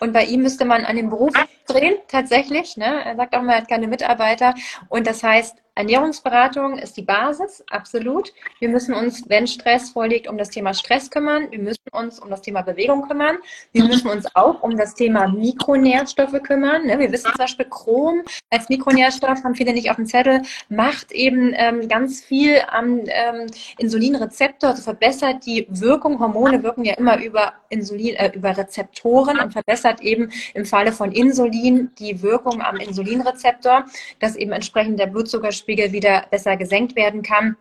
Und 0.00 0.12
bei 0.12 0.24
ihm 0.24 0.42
müsste 0.42 0.64
man 0.64 0.84
an 0.84 0.96
dem 0.96 1.10
Beruf 1.10 1.34
drehen, 1.66 1.96
tatsächlich. 2.08 2.76
Ne? 2.76 3.04
Er 3.04 3.16
sagt 3.16 3.34
auch 3.34 3.42
mal, 3.42 3.52
er 3.52 3.60
hat 3.62 3.68
keine 3.68 3.86
Mitarbeiter. 3.86 4.54
Und 4.88 5.06
das 5.06 5.22
heißt, 5.22 5.56
Ernährungsberatung 5.78 6.76
ist 6.76 6.96
die 6.96 7.02
Basis, 7.02 7.64
absolut. 7.70 8.32
Wir 8.58 8.68
müssen 8.68 8.94
uns, 8.94 9.22
wenn 9.28 9.46
Stress 9.46 9.90
vorliegt, 9.90 10.26
um 10.26 10.36
das 10.36 10.50
Thema 10.50 10.74
Stress 10.74 11.08
kümmern. 11.08 11.52
Wir 11.52 11.60
müssen 11.60 11.78
uns 11.92 12.18
um 12.18 12.28
das 12.30 12.42
Thema 12.42 12.62
Bewegung 12.62 13.06
kümmern. 13.06 13.36
Wir 13.70 13.84
müssen 13.84 14.08
uns 14.08 14.26
auch 14.34 14.60
um 14.64 14.76
das 14.76 14.96
Thema 14.96 15.28
Mikronährstoffe 15.28 16.42
kümmern. 16.42 16.86
Ne? 16.86 16.98
Wir 16.98 17.12
wissen 17.12 17.30
zum 17.30 17.38
Beispiel, 17.38 17.66
Chrom 17.70 18.22
als 18.50 18.68
Mikronährstoff, 18.68 19.44
haben 19.44 19.54
viele 19.54 19.72
nicht 19.72 19.88
auf 19.88 19.96
dem 19.96 20.06
Zettel, 20.06 20.42
macht 20.68 21.12
eben 21.12 21.52
ähm, 21.54 21.86
ganz 21.86 22.24
viel 22.24 22.60
am 22.72 23.02
ähm, 23.06 23.46
Insulinrezeptor, 23.78 24.70
also 24.70 24.82
verbessert 24.82 25.46
die 25.46 25.64
Wirkung. 25.70 26.18
Hormone 26.18 26.60
wirken 26.64 26.84
ja 26.84 26.94
immer 26.94 27.22
über 27.22 27.52
Insulin, 27.68 28.16
äh, 28.16 28.32
über 28.34 28.56
Rezeptoren 28.56 29.38
und 29.38 29.52
verbessert 29.52 30.00
eben 30.00 30.32
im 30.54 30.64
Falle 30.64 30.90
von 30.90 31.12
Insulin 31.12 31.92
die 32.00 32.20
Wirkung 32.20 32.62
am 32.62 32.78
Insulinrezeptor, 32.78 33.84
dass 34.18 34.34
eben 34.34 34.50
entsprechend 34.50 34.98
der 34.98 35.06
Blutzuckerspiegel 35.06 35.67
Blutzuckerspiegel 35.68 35.92
wieder 35.92 36.24
besser 36.30 36.56
gesenkt 36.56 36.96
werden 36.96 37.22
kann 37.22 37.56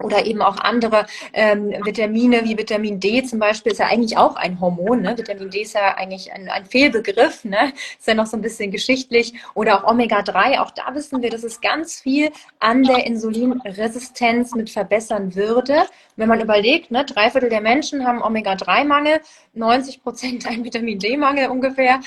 oder 0.00 0.26
eben 0.26 0.42
auch 0.42 0.58
andere 0.58 1.06
ähm, 1.32 1.74
Vitamine 1.82 2.44
wie 2.44 2.56
Vitamin 2.56 3.00
D 3.00 3.24
zum 3.24 3.40
Beispiel 3.40 3.72
ist 3.72 3.78
ja 3.78 3.86
eigentlich 3.86 4.16
auch 4.16 4.36
ein 4.36 4.60
Hormon. 4.60 5.02
Ne? 5.02 5.18
Vitamin 5.18 5.50
D 5.50 5.62
ist 5.62 5.74
ja 5.74 5.96
eigentlich 5.96 6.32
ein, 6.32 6.48
ein 6.48 6.66
Fehlbegriff, 6.66 7.44
ne? 7.44 7.72
ist 7.98 8.06
ja 8.06 8.14
noch 8.14 8.26
so 8.26 8.36
ein 8.36 8.40
bisschen 8.40 8.70
geschichtlich. 8.70 9.34
Oder 9.54 9.82
auch 9.84 9.90
Omega-3, 9.90 10.60
auch 10.60 10.70
da 10.70 10.94
wissen 10.94 11.20
wir, 11.20 11.30
dass 11.30 11.42
es 11.42 11.60
ganz 11.60 12.00
viel 12.00 12.30
an 12.60 12.84
der 12.84 13.06
Insulinresistenz 13.06 14.54
mit 14.54 14.70
verbessern 14.70 15.34
würde. 15.34 15.82
wenn 16.14 16.28
man 16.28 16.40
überlegt, 16.40 16.92
ne, 16.92 17.04
drei 17.04 17.30
Viertel 17.30 17.50
der 17.50 17.60
Menschen 17.60 18.06
haben 18.06 18.22
Omega-3-Mangel, 18.22 19.20
90 19.54 20.04
Prozent 20.04 20.46
einen 20.48 20.64
Vitamin 20.64 21.00
D-Mangel 21.00 21.48
ungefähr 21.48 21.98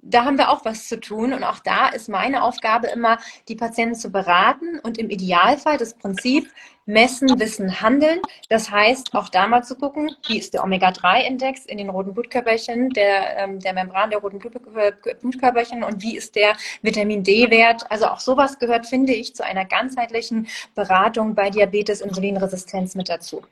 da 0.00 0.24
haben 0.24 0.38
wir 0.38 0.50
auch 0.50 0.64
was 0.64 0.88
zu 0.88 1.00
tun. 1.00 1.32
Und 1.32 1.44
auch 1.44 1.58
da 1.58 1.88
ist 1.88 2.08
meine 2.08 2.42
Aufgabe 2.42 2.88
immer, 2.88 3.18
die 3.48 3.56
Patienten 3.56 3.94
zu 3.94 4.10
beraten 4.10 4.78
und 4.80 4.98
im 4.98 5.10
Idealfall 5.10 5.76
das 5.76 5.94
Prinzip 5.94 6.48
messen, 6.86 7.38
wissen, 7.38 7.82
handeln. 7.82 8.20
Das 8.48 8.70
heißt, 8.70 9.14
auch 9.14 9.28
da 9.28 9.46
mal 9.46 9.62
zu 9.62 9.76
gucken, 9.76 10.10
wie 10.26 10.38
ist 10.38 10.54
der 10.54 10.64
Omega-3-Index 10.64 11.66
in 11.66 11.76
den 11.76 11.90
roten 11.90 12.14
Blutkörperchen, 12.14 12.90
der, 12.90 13.36
ähm, 13.36 13.60
der 13.60 13.74
Membran 13.74 14.10
der 14.10 14.20
roten 14.20 14.38
Blutkörperchen 14.38 15.84
und 15.84 16.02
wie 16.02 16.16
ist 16.16 16.34
der 16.34 16.56
Vitamin 16.80 17.22
D-Wert. 17.22 17.84
Also 17.90 18.06
auch 18.06 18.20
sowas 18.20 18.58
gehört, 18.58 18.86
finde 18.86 19.12
ich, 19.12 19.34
zu 19.36 19.44
einer 19.44 19.66
ganzheitlichen 19.66 20.48
Beratung 20.74 21.34
bei 21.34 21.50
Diabetes, 21.50 22.00
Insulinresistenz 22.00 22.94
mit 22.94 23.10
dazu. 23.10 23.42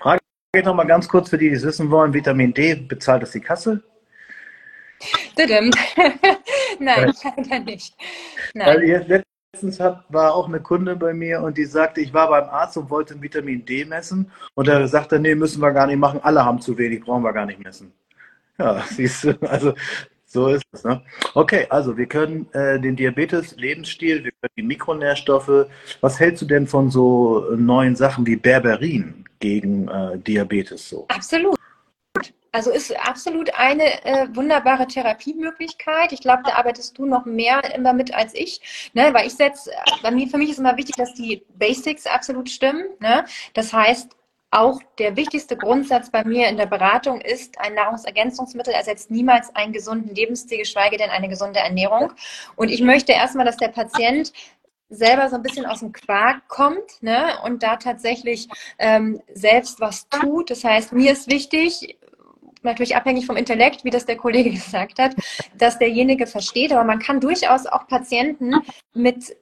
Frage 0.00 0.20
ich 0.56 0.64
noch 0.64 0.74
mal 0.74 0.84
ganz 0.84 1.06
kurz 1.06 1.28
für 1.28 1.36
die, 1.36 1.50
die 1.50 1.56
es 1.56 1.64
wissen 1.64 1.90
wollen. 1.90 2.14
Vitamin 2.14 2.54
D, 2.54 2.74
bezahlt 2.74 3.22
das 3.22 3.32
die 3.32 3.40
Kasse? 3.40 3.82
Nein, 6.78 7.12
leider 7.24 7.60
nicht. 7.60 7.94
Nein. 8.54 8.66
Weil 8.66 8.84
jetzt 8.84 9.24
letztens 9.52 9.80
war 10.08 10.34
auch 10.34 10.48
eine 10.48 10.60
Kunde 10.60 10.96
bei 10.96 11.12
mir 11.12 11.40
und 11.40 11.58
die 11.58 11.64
sagte, 11.64 12.00
ich 12.00 12.12
war 12.14 12.28
beim 12.28 12.48
Arzt 12.48 12.76
und 12.76 12.90
wollte 12.90 13.20
Vitamin 13.20 13.64
D 13.64 13.84
messen 13.84 14.30
und 14.54 14.68
er 14.68 14.86
sagte, 14.88 15.18
nee, 15.18 15.34
müssen 15.34 15.60
wir 15.60 15.72
gar 15.72 15.86
nicht 15.86 15.98
machen, 15.98 16.20
alle 16.22 16.44
haben 16.44 16.60
zu 16.60 16.76
wenig, 16.78 17.02
brauchen 17.02 17.24
wir 17.24 17.32
gar 17.32 17.46
nicht 17.46 17.62
messen. 17.62 17.92
Ja, 18.58 18.82
siehst 18.88 19.24
du, 19.24 19.38
also 19.42 19.74
so 20.26 20.48
ist 20.48 20.62
es. 20.72 20.84
Ne? 20.84 21.02
Okay, 21.34 21.66
also 21.70 21.96
wir 21.96 22.06
können 22.06 22.46
äh, 22.52 22.78
den 22.78 22.94
Diabetes, 22.94 23.56
Lebensstil, 23.56 24.22
wir 24.22 24.30
können 24.30 24.52
die 24.56 24.62
Mikronährstoffe. 24.62 25.66
Was 26.00 26.20
hältst 26.20 26.42
du 26.42 26.46
denn 26.46 26.68
von 26.68 26.90
so 26.90 27.46
neuen 27.56 27.96
Sachen 27.96 28.24
wie 28.26 28.36
Berberin 28.36 29.24
gegen 29.40 29.88
äh, 29.88 30.18
Diabetes 30.18 30.88
so? 30.88 31.06
Absolut. 31.08 31.59
Also 32.52 32.70
ist 32.70 32.96
absolut 32.98 33.54
eine 33.54 34.04
äh, 34.04 34.26
wunderbare 34.34 34.86
Therapiemöglichkeit. 34.86 36.12
Ich 36.12 36.20
glaube, 36.20 36.42
da 36.44 36.54
arbeitest 36.54 36.98
du 36.98 37.06
noch 37.06 37.24
mehr 37.24 37.62
immer 37.74 37.92
mit 37.92 38.12
als 38.12 38.34
ich, 38.34 38.90
ne? 38.92 39.14
weil 39.14 39.26
ich 39.26 39.34
setze, 39.34 39.70
bei 40.02 40.10
mir, 40.10 40.26
für 40.28 40.38
mich 40.38 40.50
ist 40.50 40.58
immer 40.58 40.76
wichtig, 40.76 40.96
dass 40.96 41.14
die 41.14 41.44
Basics 41.58 42.06
absolut 42.06 42.50
stimmen. 42.50 42.84
Ne? 42.98 43.24
Das 43.54 43.72
heißt, 43.72 44.16
auch 44.50 44.80
der 44.98 45.16
wichtigste 45.16 45.56
Grundsatz 45.56 46.10
bei 46.10 46.24
mir 46.24 46.48
in 46.48 46.56
der 46.56 46.66
Beratung 46.66 47.20
ist, 47.20 47.60
ein 47.60 47.74
Nahrungsergänzungsmittel 47.74 48.74
ersetzt 48.74 49.10
niemals 49.10 49.54
einen 49.54 49.72
gesunden 49.72 50.12
Lebensstil, 50.12 50.58
geschweige 50.58 50.96
denn 50.96 51.10
eine 51.10 51.28
gesunde 51.28 51.60
Ernährung. 51.60 52.12
Und 52.56 52.68
ich 52.68 52.80
möchte 52.80 53.12
erstmal, 53.12 53.46
dass 53.46 53.58
der 53.58 53.68
Patient 53.68 54.32
selber 54.88 55.28
so 55.28 55.36
ein 55.36 55.42
bisschen 55.42 55.66
aus 55.66 55.80
dem 55.80 55.92
Quark 55.92 56.48
kommt 56.48 57.00
ne, 57.00 57.38
und 57.44 57.62
da 57.62 57.76
tatsächlich 57.76 58.48
ähm, 58.78 59.22
selbst 59.32 59.80
was 59.80 60.08
tut. 60.08 60.50
Das 60.50 60.64
heißt, 60.64 60.92
mir 60.92 61.12
ist 61.12 61.30
wichtig, 61.30 61.96
natürlich 62.62 62.96
abhängig 62.96 63.26
vom 63.26 63.36
Intellekt, 63.36 63.84
wie 63.84 63.90
das 63.90 64.06
der 64.06 64.16
Kollege 64.16 64.50
gesagt 64.50 64.98
hat, 64.98 65.14
dass 65.56 65.78
derjenige 65.78 66.26
versteht. 66.26 66.72
Aber 66.72 66.84
man 66.84 66.98
kann 66.98 67.20
durchaus 67.20 67.66
auch 67.66 67.86
Patienten 67.86 68.54
mit 68.94 69.36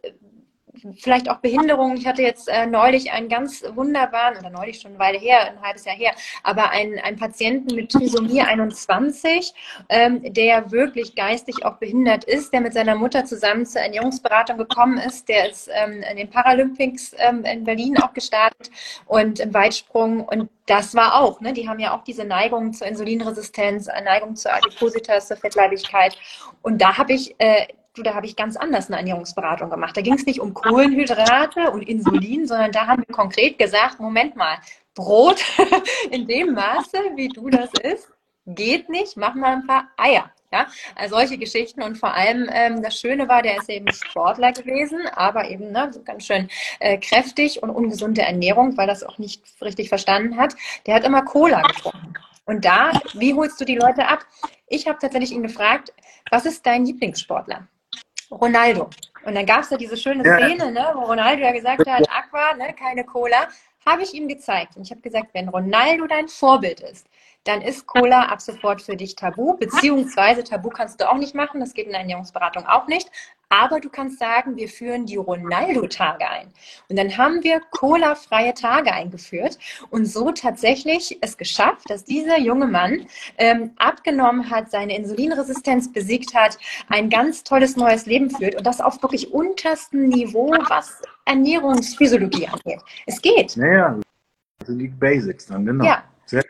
vielleicht 0.97 1.29
auch 1.31 1.39
Behinderungen. 1.39 1.97
Ich 1.97 2.07
hatte 2.07 2.23
jetzt 2.23 2.49
äh, 2.49 2.67
neulich 2.67 3.13
einen 3.13 3.29
ganz 3.29 3.65
wunderbaren, 3.75 4.39
oder 4.39 4.51
neulich 4.51 4.81
schon 4.81 4.93
eine 4.93 5.01
Weile 5.01 5.19
her, 5.19 5.47
ein 5.47 5.61
halbes 5.63 5.85
Jahr 5.85 5.97
her, 5.97 6.13
aber 6.43 6.71
einen, 6.71 6.99
einen 6.99 7.19
Patienten 7.19 7.75
mit 7.75 7.91
Trisomie 7.91 8.43
21, 8.43 9.53
ähm, 9.89 10.33
der 10.33 10.71
wirklich 10.71 11.15
geistig 11.15 11.65
auch 11.65 11.77
behindert 11.77 12.25
ist, 12.25 12.53
der 12.53 12.61
mit 12.61 12.75
seiner 12.75 12.95
Mutter 12.95 13.25
zusammen 13.25 13.67
zur 13.67 13.83
Ernährungsberatung 13.83 14.59
gekommen 14.59 14.99
ist. 14.99 15.29
Der 15.29 15.51
ist 15.51 15.69
ähm, 15.73 16.03
in 16.03 16.17
den 16.17 16.31
Paralympics 16.31 17.15
ähm, 17.19 17.45
in 17.45 17.65
Berlin 17.65 17.99
auch 17.99 18.13
gestartet 18.13 18.71
und 19.07 19.41
im 19.41 19.53
Weitsprung. 19.55 20.25
Und 20.25 20.49
das 20.67 20.95
war 20.95 21.21
auch, 21.21 21.41
ne? 21.41 21.53
die 21.53 21.69
haben 21.69 21.79
ja 21.79 21.97
auch 21.97 22.05
diese 22.05 22.25
Neigung 22.25 22.73
zur 22.73 22.87
Insulinresistenz, 22.87 23.89
Neigung 24.05 24.37
zur 24.37 24.55
Adipositas, 24.55 25.29
zur 25.29 25.37
Fettleibigkeit. 25.37 26.17
Und 26.63 26.81
da 26.81 26.99
habe 26.99 27.15
ich 27.15 27.35
äh, 27.39 27.67
du, 27.99 28.03
da 28.03 28.15
habe 28.15 28.27
ich 28.27 28.37
ganz 28.37 28.57
anders 28.57 28.89
eine 28.89 28.99
Ernährungsberatung 28.99 29.71
gemacht. 29.71 29.97
Da 29.97 30.01
ging 30.01 30.15
es 30.15 30.27
nicht 30.27 30.41
um 30.41 30.55
Kohlenhydrate 30.55 31.71
und 31.71 31.83
Insulin, 31.83 32.47
sondern 32.47 32.73
da 32.73 32.87
haben 32.87 33.05
wir 33.07 33.15
konkret 33.15 33.59
gesagt, 33.59 34.01
Moment 34.01 34.37
mal, 34.37 34.59
Brot 34.95 35.45
in 36.11 36.27
dem 36.27 36.55
Maße, 36.55 36.99
wie 37.17 37.29
du 37.29 37.51
das 37.51 37.71
isst, 37.83 38.11
geht 38.47 38.89
nicht, 38.89 39.17
mach 39.17 39.35
mal 39.35 39.53
ein 39.53 39.67
paar 39.67 39.89
Eier. 39.97 40.31
Ja, 40.51 40.67
also 40.95 41.17
solche 41.17 41.37
Geschichten 41.37 41.83
und 41.83 41.99
vor 41.99 42.15
allem 42.15 42.49
ähm, 42.51 42.83
das 42.83 42.99
Schöne 42.99 43.29
war, 43.29 43.43
der 43.43 43.59
ist 43.59 43.69
eben 43.69 43.93
Sportler 43.93 44.53
gewesen, 44.53 45.07
aber 45.15 45.51
eben 45.51 45.73
ne, 45.73 45.91
so 45.93 46.03
ganz 46.03 46.25
schön 46.25 46.49
äh, 46.81 46.97
kräftig 46.97 47.63
und 47.63 47.69
ungesunde 47.69 48.23
Ernährung, 48.23 48.75
weil 48.79 48.87
das 48.87 49.05
auch 49.05 49.19
nicht 49.19 49.43
richtig 49.61 49.91
verstanden 49.91 50.39
hat. 50.39 50.55
Der 50.87 50.95
hat 50.95 51.05
immer 51.05 51.23
Cola 51.23 51.61
getrunken. 51.61 52.15
Und 52.47 52.65
da, 52.65 52.93
wie 53.13 53.35
holst 53.35 53.61
du 53.61 53.67
die 53.67 53.77
Leute 53.77 54.09
ab? 54.09 54.25
Ich 54.69 54.89
habe 54.89 54.99
tatsächlich 54.99 55.33
ihn 55.33 55.43
gefragt, 55.43 55.93
was 56.31 56.47
ist 56.47 56.65
dein 56.65 56.87
Lieblingssportler? 56.87 57.69
Ronaldo. 58.31 58.91
Und 59.25 59.35
dann 59.35 59.47
gab 59.47 59.61
es 59.61 59.69
da 59.69 59.77
diese 59.77 59.97
schöne 59.97 60.23
Szene, 60.23 60.71
ne, 60.71 60.93
wo 60.95 61.01
Ronaldo 61.01 61.43
ja 61.43 61.53
gesagt 61.53 61.87
hat, 61.89 62.09
Aqua, 62.11 62.55
ne, 62.57 62.75
keine 62.75 63.05
Cola. 63.05 63.49
Habe 63.87 64.03
ich 64.03 64.13
ihm 64.13 64.29
gezeigt. 64.29 64.77
Und 64.77 64.83
ich 64.83 64.91
habe 64.91 65.01
gesagt, 65.01 65.29
wenn 65.33 65.49
Ronaldo 65.49 66.07
dein 66.07 66.29
Vorbild 66.29 66.81
ist, 66.81 67.07
dann 67.45 67.63
ist 67.63 67.87
Cola 67.87 68.25
ab 68.25 68.41
sofort 68.41 68.83
für 68.83 68.97
dich 68.97 69.17
tabu, 69.17 69.57
beziehungsweise 69.57 70.45
tabu 70.45 70.69
kannst 70.69 71.01
du 71.01 71.09
auch 71.09 71.17
nicht 71.17 71.35
machen, 71.35 71.61
das 71.61 71.73
geht 71.73 71.87
in 71.87 71.93
der 71.93 72.01
Ernährungsberatung 72.01 72.67
auch 72.67 72.87
nicht. 72.89 73.11
Aber 73.51 73.81
du 73.81 73.89
kannst 73.89 74.19
sagen, 74.19 74.57
wir 74.57 74.69
führen 74.69 75.07
die 75.07 75.17
Ronaldo-Tage 75.17 76.29
ein. 76.29 76.53
Und 76.89 76.97
dann 76.97 77.17
haben 77.17 77.43
wir 77.43 77.61
Cola-freie 77.71 78.55
Tage 78.55 78.93
eingeführt 78.93 79.59
und 79.91 80.07
so 80.07 80.33
tatsächlich 80.33 81.19
es 81.23 81.37
geschafft, 81.37 81.89
dass 81.89 82.05
dieser 82.05 82.39
junge 82.39 82.67
Mann 82.67 83.07
ähm, 83.39 83.73
abgenommen 83.77 84.51
hat, 84.51 84.71
seine 84.71 84.97
Insulinresistenz 84.97 85.93
besiegt 85.93 86.35
hat, 86.35 86.59
ein 86.89 87.09
ganz 87.09 87.43
tolles 87.43 87.77
neues 87.77 88.07
Leben 88.07 88.31
führt 88.31 88.55
und 88.55 88.67
das 88.67 88.81
auf 88.81 89.03
wirklich 89.03 89.33
unterstem 89.33 90.09
Niveau, 90.09 90.51
was 90.69 91.01
Ernährungsphysiologie 91.25 92.49
angeht. 92.49 92.81
Es 93.07 93.21
geht. 93.23 93.57
Naja, 93.57 93.99
also 94.61 94.75
die 94.75 94.89
Basics 94.89 95.47
dann, 95.47 95.65
genau. 95.65 95.85
Ja. 95.85 96.03
Sehr 96.27 96.45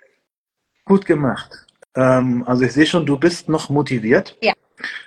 gut 0.85 1.07
gemacht. 1.07 1.67
Ähm, 1.95 2.45
also 2.47 2.65
ich 2.65 2.73
sehe 2.73 2.87
schon, 2.87 3.07
du 3.07 3.19
bist 3.19 3.49
noch 3.49 3.71
motiviert. 3.71 4.37
Ja. 4.41 4.53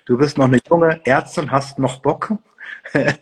Du 0.06 0.18
bist 0.18 0.38
noch 0.38 0.46
eine 0.46 0.60
junge 0.68 1.00
Ärztin, 1.06 1.52
hast 1.52 1.80
noch 1.80 2.00
Bock. 2.00 2.34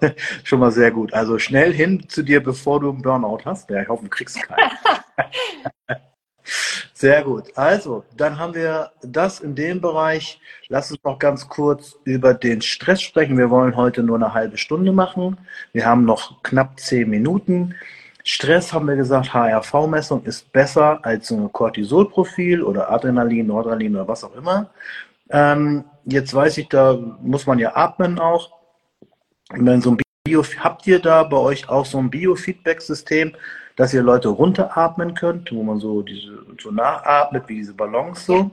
Schon 0.44 0.60
mal 0.60 0.72
sehr 0.72 0.92
gut. 0.92 1.14
Also 1.14 1.38
schnell 1.38 1.74
hin 1.74 2.08
zu 2.08 2.24
dir, 2.24 2.42
bevor 2.42 2.80
du 2.80 2.90
einen 2.90 3.02
Burnout 3.02 3.42
hast. 3.46 3.70
Ja, 3.70 3.82
ich 3.82 3.90
hoffe, 3.90 4.04
du 4.04 4.10
kriegst 4.10 4.42
keinen. 4.42 4.72
sehr 6.94 7.24
gut. 7.24 7.46
Also, 7.56 8.06
dann 8.16 8.40
haben 8.40 8.54
wir 8.54 8.92
das 9.02 9.40
in 9.40 9.56
dem 9.56 9.82
Bereich. 9.82 10.40
Lass 10.70 10.92
uns 10.92 11.04
noch 11.04 11.20
ganz 11.20 11.48
kurz 11.50 11.98
über 12.06 12.34
den 12.34 12.62
Stress 12.62 13.02
sprechen. 13.02 13.38
Wir 13.38 13.50
wollen 13.50 13.76
heute 13.76 14.04
nur 14.04 14.16
eine 14.16 14.34
halbe 14.34 14.58
Stunde 14.58 14.92
machen. 14.92 15.38
Wir 15.74 15.86
haben 15.86 16.06
noch 16.06 16.42
knapp 16.44 16.80
zehn 16.80 17.10
Minuten. 17.10 17.76
Stress 18.24 18.74
haben 18.74 18.88
wir 18.88 18.96
gesagt, 18.96 19.34
HRV-Messung 19.34 20.24
ist 20.24 20.52
besser 20.52 21.00
als 21.04 21.32
ein 21.32 21.52
Cortisolprofil 21.52 22.62
oder 22.62 22.92
Adrenalin, 22.92 23.48
Noradrenalin 23.48 23.96
oder 23.96 24.08
was 24.08 24.24
auch 24.24 24.36
immer. 24.36 24.70
Ähm, 25.30 25.84
jetzt 26.10 26.34
weiß 26.34 26.58
ich, 26.58 26.70
da 26.70 26.98
muss 27.22 27.48
man 27.48 27.60
ja 27.60 27.76
atmen 27.76 28.20
auch. 28.20 28.52
Wenn 29.52 29.82
so 29.82 29.92
ein 29.92 29.98
Bio, 30.24 30.44
habt 30.60 30.86
ihr 30.86 31.00
da 31.00 31.24
bei 31.24 31.38
euch 31.38 31.70
auch 31.70 31.86
so 31.86 31.98
ein 31.98 32.10
Biofeedback-System, 32.10 33.36
dass 33.76 33.94
ihr 33.94 34.04
Leute 34.04 34.30
runteratmen 34.30 35.14
könnt, 35.14 35.52
wo 35.52 35.64
man 35.64 35.80
so 35.80 36.02
diese 36.02 36.46
so 36.62 36.70
nachatmet, 36.70 37.48
wie 37.48 37.56
diese 37.56 37.74
Ballons 37.74 38.26
so? 38.26 38.36
Ja, 38.36 38.52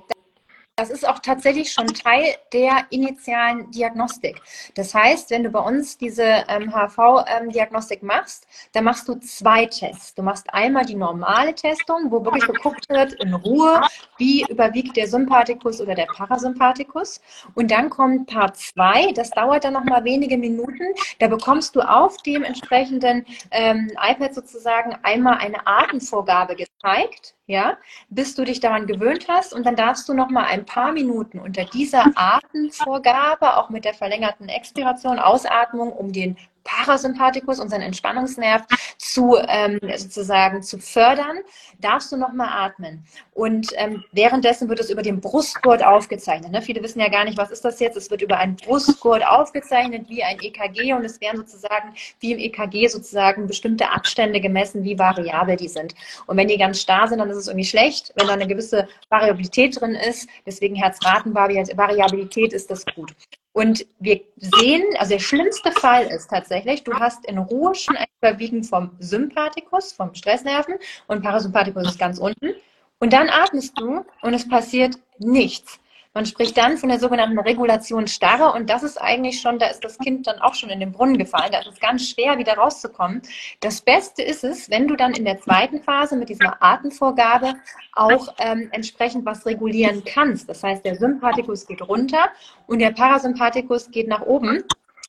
das 0.77 0.91
ist 0.91 1.09
auch 1.09 1.21
tatsächlich 1.21 1.73
schon 1.73 1.87
Teil 1.87 2.37
der 2.53 2.85
initialen 2.91 3.71
Diagnostik. 3.71 4.43
Das 4.75 4.95
heißt, 4.95 5.31
wenn 5.31 5.43
du 5.43 5.49
bei 5.49 5.61
uns 5.61 5.97
diese 5.97 6.45
ähm, 6.49 6.71
HV-Diagnostik 6.71 8.03
ähm, 8.03 8.09
machst, 8.09 8.47
dann 8.73 8.85
machst 8.85 9.09
du 9.09 9.15
zwei 9.15 9.65
Tests. 9.65 10.15
Du 10.15 10.23
machst 10.23 10.53
einmal 10.53 10.85
die 10.85 10.95
normale 10.95 11.55
Testung, 11.55 12.11
wo 12.11 12.23
wirklich 12.23 12.47
geguckt 12.47 12.91
wird 12.91 13.15
in 13.15 13.33
Ruhe, 13.33 13.81
wie 14.19 14.45
überwiegt 14.51 14.99
der 14.99 15.09
Sympathikus 15.09 15.81
oder 15.81 15.95
der 15.95 16.07
Parasympathikus. 16.15 17.23
Und 17.55 17.71
dann 17.71 17.89
kommt 17.89 18.27
Part 18.27 18.59
2, 18.59 19.13
das 19.13 19.31
dauert 19.31 19.65
dann 19.65 19.73
nochmal 19.73 20.05
wenige 20.05 20.37
Minuten. 20.37 20.85
Da 21.21 21.29
bekommst 21.29 21.75
du 21.75 21.81
auf 21.81 22.19
dem 22.19 22.43
entsprechenden 22.43 23.25
ähm, 23.51 23.91
iPad 23.99 24.35
sozusagen 24.35 24.95
einmal 25.03 25.39
eine 25.39 25.67
Artenvorgabe 25.67 26.55
gezeigt 26.55 27.35
ja, 27.47 27.79
bis 28.09 28.35
du 28.35 28.45
dich 28.45 28.61
daran 28.61 28.87
gewöhnt 28.87 29.27
hast 29.29 29.55
und 29.55 29.65
dann 29.65 29.77
darfst 29.77 30.09
du 30.09 30.15
noch 30.15 30.31
mal 30.31 30.45
ein 30.45 30.66
paar 30.67 30.93
Minuten 30.93 31.39
unter 31.39 31.65
dieser 31.65 32.05
Atemvorgabe, 32.15 33.57
auch 33.57 33.71
mit 33.71 33.85
der 33.85 33.95
verlängerten 33.95 34.49
Expiration, 34.49 35.19
Ausatmung, 35.19 35.93
um 35.93 36.13
den 36.13 36.37
Parasympathikus, 36.67 37.61
unseren 37.61 37.81
Entspannungsnerv, 37.81 38.63
zu 38.99 39.37
ähm, 39.49 39.79
sozusagen 39.97 40.63
zu 40.63 40.79
fördern, 40.79 41.39
darfst 41.81 42.13
du 42.13 42.17
nochmal 42.17 42.49
atmen. 42.51 43.05
Und 43.33 43.69
ähm, 43.77 44.05
währenddessen 44.13 44.69
wird 44.69 44.81
es 44.81 44.91
über 44.91 45.03
den 45.03 45.21
Brustgurt 45.21 45.85
aufgezeichnet. 45.85 46.53
Ne? 46.53 46.63
Viele 46.63 46.83
wissen 46.83 47.01
ja 47.01 47.09
gar 47.09 47.25
nicht, 47.25 47.39
was 47.39 47.51
ist 47.51 47.65
das 47.65 47.81
jetzt? 47.81 47.97
Es 47.97 48.11
wird 48.11 48.23
über 48.23 48.39
einen 48.39 48.57
Brustgurt 48.57 49.25
aufgezeichnet, 49.27 50.09
wie 50.09 50.23
ein 50.23 50.39
EKG. 50.41 50.93
Und 50.93 51.05
es 51.05 51.21
werden 51.21 51.39
sozusagen, 51.39 51.95
wie 52.21 52.33
im 52.33 52.39
EKG 52.39 52.89
sozusagen, 52.89 53.47
bestimmte 53.47 53.91
Abstände 53.91 54.41
gemessen, 54.41 54.85
wie 54.85 54.99
variabel 54.99 55.57
die 55.57 55.69
sind. 55.69 55.95
Und 56.27 56.37
wenn 56.37 56.49
die 56.49 56.59
ganz 56.59 56.81
starr 56.81 57.09
sind, 57.09 57.19
dann 57.19 57.31
ist 57.31 57.37
es 57.37 57.47
irgendwie 57.47 57.67
schlecht. 57.67 58.13
Wenn 58.17 58.27
da 58.27 58.33
eine 58.33 58.47
gewisse 58.47 58.89
Variabilität 59.09 59.81
drin 59.81 59.95
ist, 59.95 60.29
deswegen 60.45 60.75
Herzratenvariabilität, 60.75 62.53
ist 62.53 62.71
das 62.71 62.85
gut. 62.95 63.15
Und 63.57 63.87
wir 64.01 64.21
sehen, 64.37 64.85
also 64.99 65.13
der 65.15 65.19
schlimmste 65.19 65.73
Fall 65.73 66.09
ist 66.09 66.29
tatsächlich, 66.29 66.85
du 66.85 66.93
hast 66.93 67.25
in 67.25 67.39
Ruhe 67.39 67.75
schon 67.75 67.97
ein 67.97 68.05
Überwiegen 68.21 68.63
vom 68.63 68.91
Sympathikus, 68.99 69.95
vom 69.95 70.15
Stressnerven 70.15 70.75
und 71.07 71.23
Parasympathikus 71.23 71.89
ist 71.89 71.99
ganz 71.99 72.19
unten. 72.19 72.53
Und 72.99 73.15
dann 73.15 73.31
atmest 73.31 73.73
du 73.81 74.05
und 74.21 74.35
es 74.35 74.47
passiert 74.47 74.99
nichts. 75.17 75.81
Man 76.17 76.25
spricht 76.25 76.57
dann 76.57 76.79
von 76.79 76.89
der 76.89 76.99
sogenannten 76.99 77.39
Regulation 77.39 78.07
Starre 78.07 78.55
und 78.55 78.71
das 78.71 78.83
ist 78.83 78.97
eigentlich 78.97 79.39
schon, 79.39 79.59
da 79.59 79.67
ist 79.67 79.85
das 79.85 79.99
Kind 79.99 80.27
dann 80.27 80.39
auch 80.39 80.55
schon 80.55 80.71
in 80.71 80.81
den 80.81 80.91
Brunnen 80.91 81.19
gefallen. 81.19 81.53
Da 81.53 81.59
ist 81.59 81.67
es 81.67 81.79
ganz 81.79 82.09
schwer, 82.09 82.39
wieder 82.39 82.55
rauszukommen. 82.55 83.21
Das 83.61 83.83
Beste 83.83 84.23
ist 84.23 84.43
es, 84.43 84.71
wenn 84.71 84.89
du 84.89 84.97
dann 84.97 85.13
in 85.13 85.27
der 85.27 85.39
zweiten 85.39 85.83
Phase 85.83 86.17
mit 86.17 86.31
dieser 86.31 86.57
Atemvorgabe 86.63 87.53
auch 87.93 88.35
ähm, 88.39 88.71
entsprechend 88.73 89.27
was 89.27 89.45
regulieren 89.45 90.05
kannst. 90.07 90.49
Das 90.49 90.63
heißt, 90.63 90.87
der 90.87 90.97
Sympathikus 90.97 91.67
geht 91.67 91.87
runter 91.87 92.31
und 92.67 92.79
der 92.79 92.93
Parasympathikus 92.93 93.91
geht 93.91 94.09
nach 94.09 94.23
oben. 94.23 94.65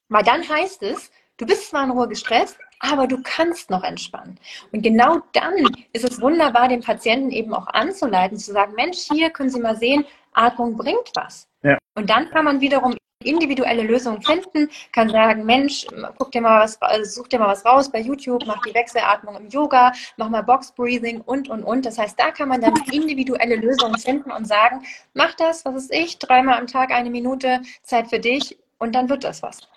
Weil 0.09 0.23
dann 0.25 0.41
heißt 0.49 0.83
es, 0.83 1.09
du 1.37 1.45
bist 1.45 1.69
zwar 1.69 1.85
in 1.85 1.91
Ruhe 1.91 2.09
gestresst, 2.09 2.57
aber 2.79 3.07
du 3.07 3.21
kannst 3.23 3.69
noch 3.69 3.83
entspannen. 3.83 4.37
Und 4.73 4.81
genau 4.81 5.19
dann 5.31 5.55
ist 5.93 6.03
es 6.03 6.19
wunderbar, 6.21 6.67
den 6.67 6.81
Patienten 6.81 7.31
eben 7.31 7.53
auch 7.53 7.67
anzuleiten, 7.67 8.37
zu 8.37 8.51
sagen, 8.51 8.73
Mensch, 8.75 9.07
hier 9.09 9.29
können 9.29 9.49
Sie 9.49 9.61
mal 9.61 9.77
sehen, 9.77 10.05
Atmung 10.37 10.77
bringt 10.77 11.11
was. 11.15 11.47
Ja. 11.63 11.77
Und 11.95 12.09
dann 12.09 12.29
kann 12.29 12.45
man 12.45 12.61
wiederum 12.61 12.95
individuelle 13.23 13.83
Lösungen 13.83 14.21
finden, 14.21 14.69
kann 14.91 15.09
sagen, 15.09 15.45
Mensch, 15.45 15.85
guck 16.17 16.31
dir 16.31 16.41
mal 16.41 16.61
was, 16.61 16.79
also 16.81 17.21
such 17.21 17.29
dir 17.29 17.39
mal 17.39 17.47
was 17.47 17.65
raus 17.65 17.91
bei 17.91 17.99
YouTube, 17.99 18.45
mach 18.45 18.61
die 18.61 18.73
Wechselatmung 18.73 19.35
im 19.35 19.49
Yoga, 19.49 19.91
mach 20.17 20.29
mal 20.29 20.43
Box 20.43 20.71
Breathing 20.71 21.21
und, 21.21 21.49
und, 21.49 21.63
und. 21.63 21.85
Das 21.85 21.97
heißt, 21.97 22.19
da 22.19 22.31
kann 22.31 22.49
man 22.49 22.61
dann 22.61 22.75
individuelle 22.91 23.55
Lösungen 23.55 23.97
finden 23.97 24.31
und 24.31 24.45
sagen, 24.45 24.83
mach 25.13 25.33
das, 25.33 25.65
was 25.65 25.75
ist 25.75 25.93
ich, 25.93 26.19
dreimal 26.19 26.59
am 26.59 26.67
Tag 26.67 26.91
eine 26.91 27.09
Minute, 27.09 27.61
Zeit 27.83 28.07
für 28.07 28.19
dich 28.19 28.57
und 28.77 28.93
dann 28.93 29.09
wird 29.09 29.23
das 29.23 29.41
was. 29.41 29.67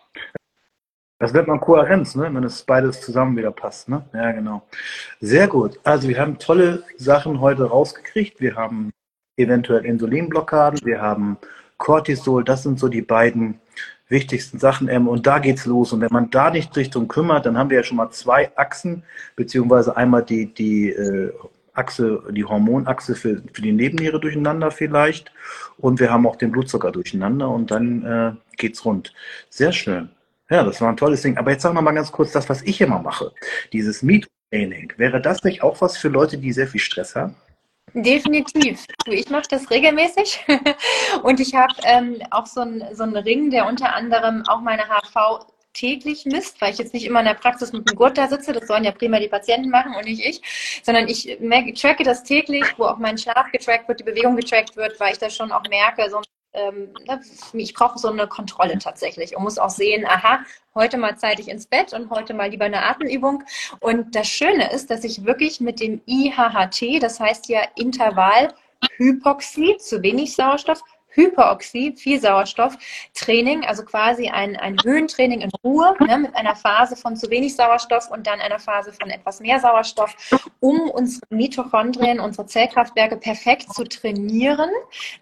Das 1.18 1.34
nennt 1.34 1.48
man 1.48 1.60
Kohärenz, 1.60 2.14
ne? 2.14 2.32
wenn 2.32 2.44
es 2.44 2.62
beides 2.62 3.02
zusammen 3.02 3.36
wieder 3.36 3.50
passt. 3.50 3.90
Ne? 3.90 4.02
Ja, 4.14 4.32
genau. 4.32 4.62
Sehr 5.20 5.48
gut. 5.48 5.78
Also 5.84 6.08
wir 6.08 6.18
haben 6.18 6.38
tolle 6.38 6.82
Sachen 6.96 7.40
heute 7.40 7.64
rausgekriegt. 7.64 8.40
Wir 8.40 8.56
haben 8.56 8.90
eventuell 9.40 9.84
Insulinblockaden, 9.84 10.80
wir 10.84 11.00
haben 11.00 11.38
Cortisol, 11.78 12.44
das 12.44 12.62
sind 12.62 12.78
so 12.78 12.88
die 12.88 13.02
beiden 13.02 13.60
wichtigsten 14.10 14.58
Sachen. 14.58 14.88
Ähm, 14.88 15.08
und 15.08 15.26
da 15.26 15.38
geht's 15.38 15.66
los. 15.66 15.92
Und 15.92 16.00
wenn 16.02 16.12
man 16.12 16.30
da 16.30 16.50
nicht 16.50 16.72
drum 16.94 17.08
kümmert, 17.08 17.46
dann 17.46 17.56
haben 17.56 17.70
wir 17.70 17.78
ja 17.78 17.82
schon 17.82 17.96
mal 17.96 18.10
zwei 18.10 18.54
Achsen, 18.56 19.04
beziehungsweise 19.36 19.96
einmal 19.96 20.24
die, 20.24 20.52
die 20.52 20.90
äh, 20.90 21.32
Achse, 21.72 22.22
die 22.30 22.44
Hormonachse 22.44 23.14
für, 23.14 23.42
für 23.52 23.62
die 23.62 23.72
Nebenniere 23.72 24.20
durcheinander 24.20 24.70
vielleicht. 24.70 25.32
Und 25.78 26.00
wir 26.00 26.10
haben 26.10 26.26
auch 26.26 26.36
den 26.36 26.52
Blutzucker 26.52 26.92
durcheinander 26.92 27.48
und 27.48 27.70
dann 27.70 28.04
äh, 28.04 28.56
geht's 28.56 28.84
rund. 28.84 29.14
Sehr 29.48 29.72
schön. 29.72 30.10
Ja, 30.50 30.64
das 30.64 30.80
war 30.80 30.88
ein 30.88 30.96
tolles 30.96 31.22
Ding. 31.22 31.38
Aber 31.38 31.52
jetzt 31.52 31.62
sag 31.62 31.72
mal 31.74 31.92
ganz 31.92 32.10
kurz 32.10 32.32
das, 32.32 32.48
was 32.48 32.62
ich 32.62 32.80
immer 32.80 33.00
mache. 33.00 33.32
Dieses 33.72 34.02
Meet-Training. 34.02 34.92
Wäre 34.96 35.20
das 35.20 35.44
nicht 35.44 35.62
auch 35.62 35.80
was 35.80 35.96
für 35.96 36.08
Leute, 36.08 36.38
die 36.38 36.52
sehr 36.52 36.66
viel 36.66 36.80
Stress 36.80 37.14
haben? 37.14 37.36
Definitiv. 37.94 38.86
Ich 39.06 39.28
mache 39.30 39.48
das 39.50 39.70
regelmäßig. 39.70 40.44
Und 41.22 41.40
ich 41.40 41.54
habe 41.54 41.74
ähm, 41.84 42.22
auch 42.30 42.46
so 42.46 42.60
einen 42.60 42.94
so 42.94 43.04
Ring, 43.04 43.50
der 43.50 43.66
unter 43.66 43.94
anderem 43.94 44.44
auch 44.46 44.60
meine 44.60 44.84
HV 44.84 45.46
täglich 45.72 46.24
misst, 46.24 46.60
weil 46.60 46.72
ich 46.72 46.78
jetzt 46.78 46.94
nicht 46.94 47.04
immer 47.04 47.20
in 47.20 47.26
der 47.26 47.34
Praxis 47.34 47.72
mit 47.72 47.88
dem 47.88 47.96
Gurt 47.96 48.18
da 48.18 48.28
sitze, 48.28 48.52
das 48.52 48.66
sollen 48.66 48.84
ja 48.84 48.90
prima 48.90 49.20
die 49.20 49.28
Patienten 49.28 49.70
machen 49.70 49.94
und 49.94 50.04
nicht 50.04 50.24
ich, 50.24 50.40
sondern 50.82 51.08
ich 51.08 51.38
tracke 51.80 52.02
das 52.02 52.24
täglich, 52.24 52.64
wo 52.76 52.86
auch 52.86 52.98
mein 52.98 53.16
Schlaf 53.18 53.50
getrackt 53.52 53.88
wird, 53.88 54.00
die 54.00 54.04
Bewegung 54.04 54.36
getrackt 54.36 54.76
wird, 54.76 54.98
weil 54.98 55.12
ich 55.12 55.18
das 55.18 55.34
schon 55.36 55.52
auch 55.52 55.62
merke, 55.68 56.08
so 56.10 56.20
ähm, 56.52 56.92
ne, 57.06 57.20
ich 57.52 57.74
brauche 57.74 57.98
so 57.98 58.08
eine 58.08 58.26
Kontrolle 58.26 58.78
tatsächlich 58.78 59.36
und 59.36 59.42
muss 59.42 59.58
auch 59.58 59.70
sehen, 59.70 60.04
aha, 60.06 60.40
heute 60.74 60.96
mal 60.98 61.16
zeitig 61.16 61.48
ins 61.48 61.66
Bett 61.66 61.92
und 61.92 62.10
heute 62.10 62.34
mal 62.34 62.50
lieber 62.50 62.64
eine 62.64 62.82
Atemübung. 62.82 63.44
Und 63.80 64.14
das 64.14 64.28
Schöne 64.28 64.72
ist, 64.72 64.90
dass 64.90 65.04
ich 65.04 65.24
wirklich 65.24 65.60
mit 65.60 65.80
dem 65.80 66.00
IHHT, 66.06 67.02
das 67.02 67.20
heißt 67.20 67.48
ja 67.48 67.60
Intervall 67.76 68.54
Hypoxie, 68.96 69.76
zu 69.78 70.02
wenig 70.02 70.34
Sauerstoff, 70.34 70.82
Hyperoxie, 71.10 71.94
viel 71.96 72.20
Sauerstoff, 72.20 72.76
Training, 73.14 73.64
also 73.64 73.84
quasi 73.84 74.28
ein, 74.28 74.56
ein 74.56 74.76
Höhentraining 74.82 75.40
in 75.40 75.50
Ruhe 75.64 75.94
ne, 76.00 76.18
mit 76.18 76.36
einer 76.36 76.54
Phase 76.54 76.96
von 76.96 77.16
zu 77.16 77.30
wenig 77.30 77.56
Sauerstoff 77.56 78.10
und 78.10 78.26
dann 78.26 78.40
einer 78.40 78.58
Phase 78.58 78.92
von 78.92 79.10
etwas 79.10 79.40
mehr 79.40 79.60
Sauerstoff, 79.60 80.14
um 80.60 80.90
unsere 80.90 81.22
Mitochondrien, 81.30 82.20
unsere 82.20 82.46
Zellkraftwerke 82.46 83.16
perfekt 83.16 83.72
zu 83.72 83.84
trainieren, 83.84 84.70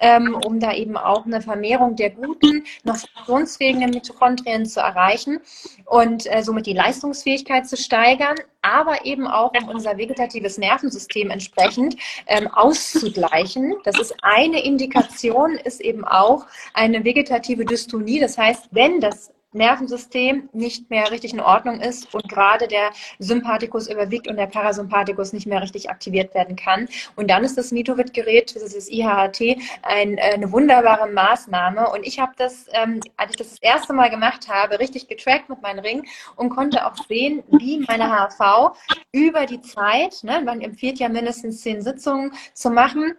ähm, 0.01 0.38
um 0.46 0.61
da 0.61 0.72
eben 0.72 0.96
auch 0.96 1.27
eine 1.27 1.40
Vermehrung 1.40 1.96
der 1.96 2.11
guten, 2.11 2.64
noch 2.85 2.96
funktionsfähigen 2.98 3.90
Mitochondrien 3.90 4.66
zu 4.66 4.81
erreichen 4.81 5.40
und 5.87 6.27
äh, 6.33 6.42
somit 6.42 6.66
die 6.66 6.72
Leistungsfähigkeit 6.72 7.68
zu 7.68 7.77
steigern, 7.77 8.37
aber 8.68 9.04
eben 9.04 9.26
auch 9.26 9.52
um 9.61 9.68
unser 9.68 9.96
vegetatives 9.96 10.59
Nervensystem 10.59 11.31
entsprechend 11.31 11.96
ähm, 12.26 12.48
auszugleichen. 12.48 13.74
Das 13.85 13.98
ist 13.98 14.14
eine 14.22 14.64
Indikation, 14.64 15.52
ist 15.52 15.81
eben 15.81 16.04
auch 16.04 16.46
eine 16.74 17.04
vegetative 17.04 17.64
Dystonie. 17.64 18.20
Das 18.20 18.37
heißt, 18.37 18.68
wenn 18.70 19.00
das 19.00 19.33
Nervensystem 19.52 20.48
nicht 20.52 20.90
mehr 20.90 21.11
richtig 21.11 21.32
in 21.32 21.40
Ordnung 21.40 21.80
ist 21.80 22.14
und 22.14 22.28
gerade 22.28 22.68
der 22.68 22.90
Sympathikus 23.18 23.88
überwiegt 23.88 24.28
und 24.28 24.37
der 24.37 24.46
Parasympathikus 24.46 25.32
nicht 25.32 25.46
mehr 25.46 25.62
richtig 25.62 25.90
aktiviert 25.90 26.34
werden 26.34 26.56
kann. 26.56 26.88
Und 27.16 27.30
dann 27.30 27.44
ist 27.44 27.56
das 27.56 27.72
Mitovit-Gerät, 27.72 28.54
das 28.54 28.62
ist 28.62 28.76
das 28.76 28.90
IHHT, 28.90 29.58
ein, 29.82 30.18
äh, 30.18 30.34
eine 30.34 30.52
wunderbare 30.52 31.08
Maßnahme. 31.08 31.90
Und 31.90 32.06
ich 32.06 32.18
habe 32.18 32.32
das, 32.37 32.66
ähm, 32.72 33.00
als 33.16 33.30
ich 33.30 33.37
das 33.37 33.50
das 33.50 33.62
erste 33.62 33.92
Mal 33.92 34.11
gemacht 34.11 34.48
habe, 34.48 34.78
richtig 34.78 35.08
getrackt 35.08 35.48
mit 35.48 35.62
meinem 35.62 35.80
Ring 35.80 36.06
und 36.37 36.50
konnte 36.50 36.87
auch 36.87 36.96
sehen, 37.08 37.42
wie 37.58 37.80
meine 37.88 38.11
HV 38.11 38.76
über 39.12 39.46
die 39.46 39.61
Zeit, 39.62 40.22
ne, 40.22 40.42
man 40.44 40.61
empfiehlt 40.61 40.98
ja 40.98 41.08
mindestens 41.08 41.62
zehn 41.62 41.82
Sitzungen 41.82 42.32
zu 42.52 42.70
machen, 42.70 43.14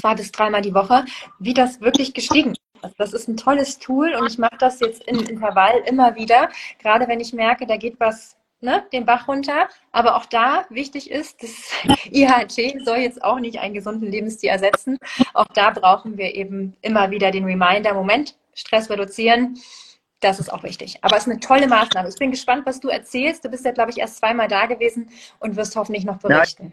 zwei 0.00 0.14
bis 0.14 0.32
dreimal 0.32 0.62
die 0.62 0.74
Woche, 0.74 1.04
wie 1.38 1.54
das 1.54 1.80
wirklich 1.80 2.14
gestiegen 2.14 2.52
ist. 2.52 2.57
Also 2.82 2.94
das 2.98 3.12
ist 3.12 3.28
ein 3.28 3.36
tolles 3.36 3.78
Tool 3.78 4.14
und 4.14 4.26
ich 4.26 4.38
mache 4.38 4.56
das 4.58 4.80
jetzt 4.80 5.02
im 5.04 5.20
Intervall 5.20 5.82
immer 5.86 6.14
wieder, 6.14 6.48
gerade 6.78 7.08
wenn 7.08 7.20
ich 7.20 7.32
merke, 7.32 7.66
da 7.66 7.76
geht 7.76 7.98
was 8.00 8.38
ne, 8.60 8.84
den 8.92 9.06
Bach 9.06 9.28
runter. 9.28 9.68
Aber 9.92 10.16
auch 10.16 10.26
da 10.26 10.64
wichtig 10.70 11.10
ist, 11.10 11.42
das 11.42 11.72
IHT 12.10 12.84
soll 12.84 12.98
jetzt 12.98 13.22
auch 13.22 13.38
nicht 13.38 13.58
einen 13.58 13.74
gesunden 13.74 14.10
Lebensstil 14.10 14.50
ersetzen. 14.50 14.98
Auch 15.34 15.48
da 15.54 15.70
brauchen 15.70 16.18
wir 16.18 16.34
eben 16.34 16.76
immer 16.82 17.10
wieder 17.10 17.30
den 17.30 17.44
Reminder, 17.44 17.94
Moment, 17.94 18.36
Stress 18.54 18.90
reduzieren. 18.90 19.58
Das 20.20 20.40
ist 20.40 20.52
auch 20.52 20.64
wichtig. 20.64 20.98
Aber 21.02 21.16
es 21.16 21.26
ist 21.26 21.30
eine 21.30 21.40
tolle 21.40 21.68
Maßnahme. 21.68 22.08
Ich 22.08 22.16
bin 22.16 22.32
gespannt, 22.32 22.66
was 22.66 22.80
du 22.80 22.88
erzählst. 22.88 23.44
Du 23.44 23.48
bist 23.48 23.64
ja, 23.64 23.70
glaube 23.70 23.92
ich, 23.92 23.98
erst 23.98 24.18
zweimal 24.18 24.48
da 24.48 24.66
gewesen 24.66 25.10
und 25.38 25.56
wirst 25.56 25.76
hoffentlich 25.76 26.04
noch 26.04 26.18
berichten. 26.18 26.72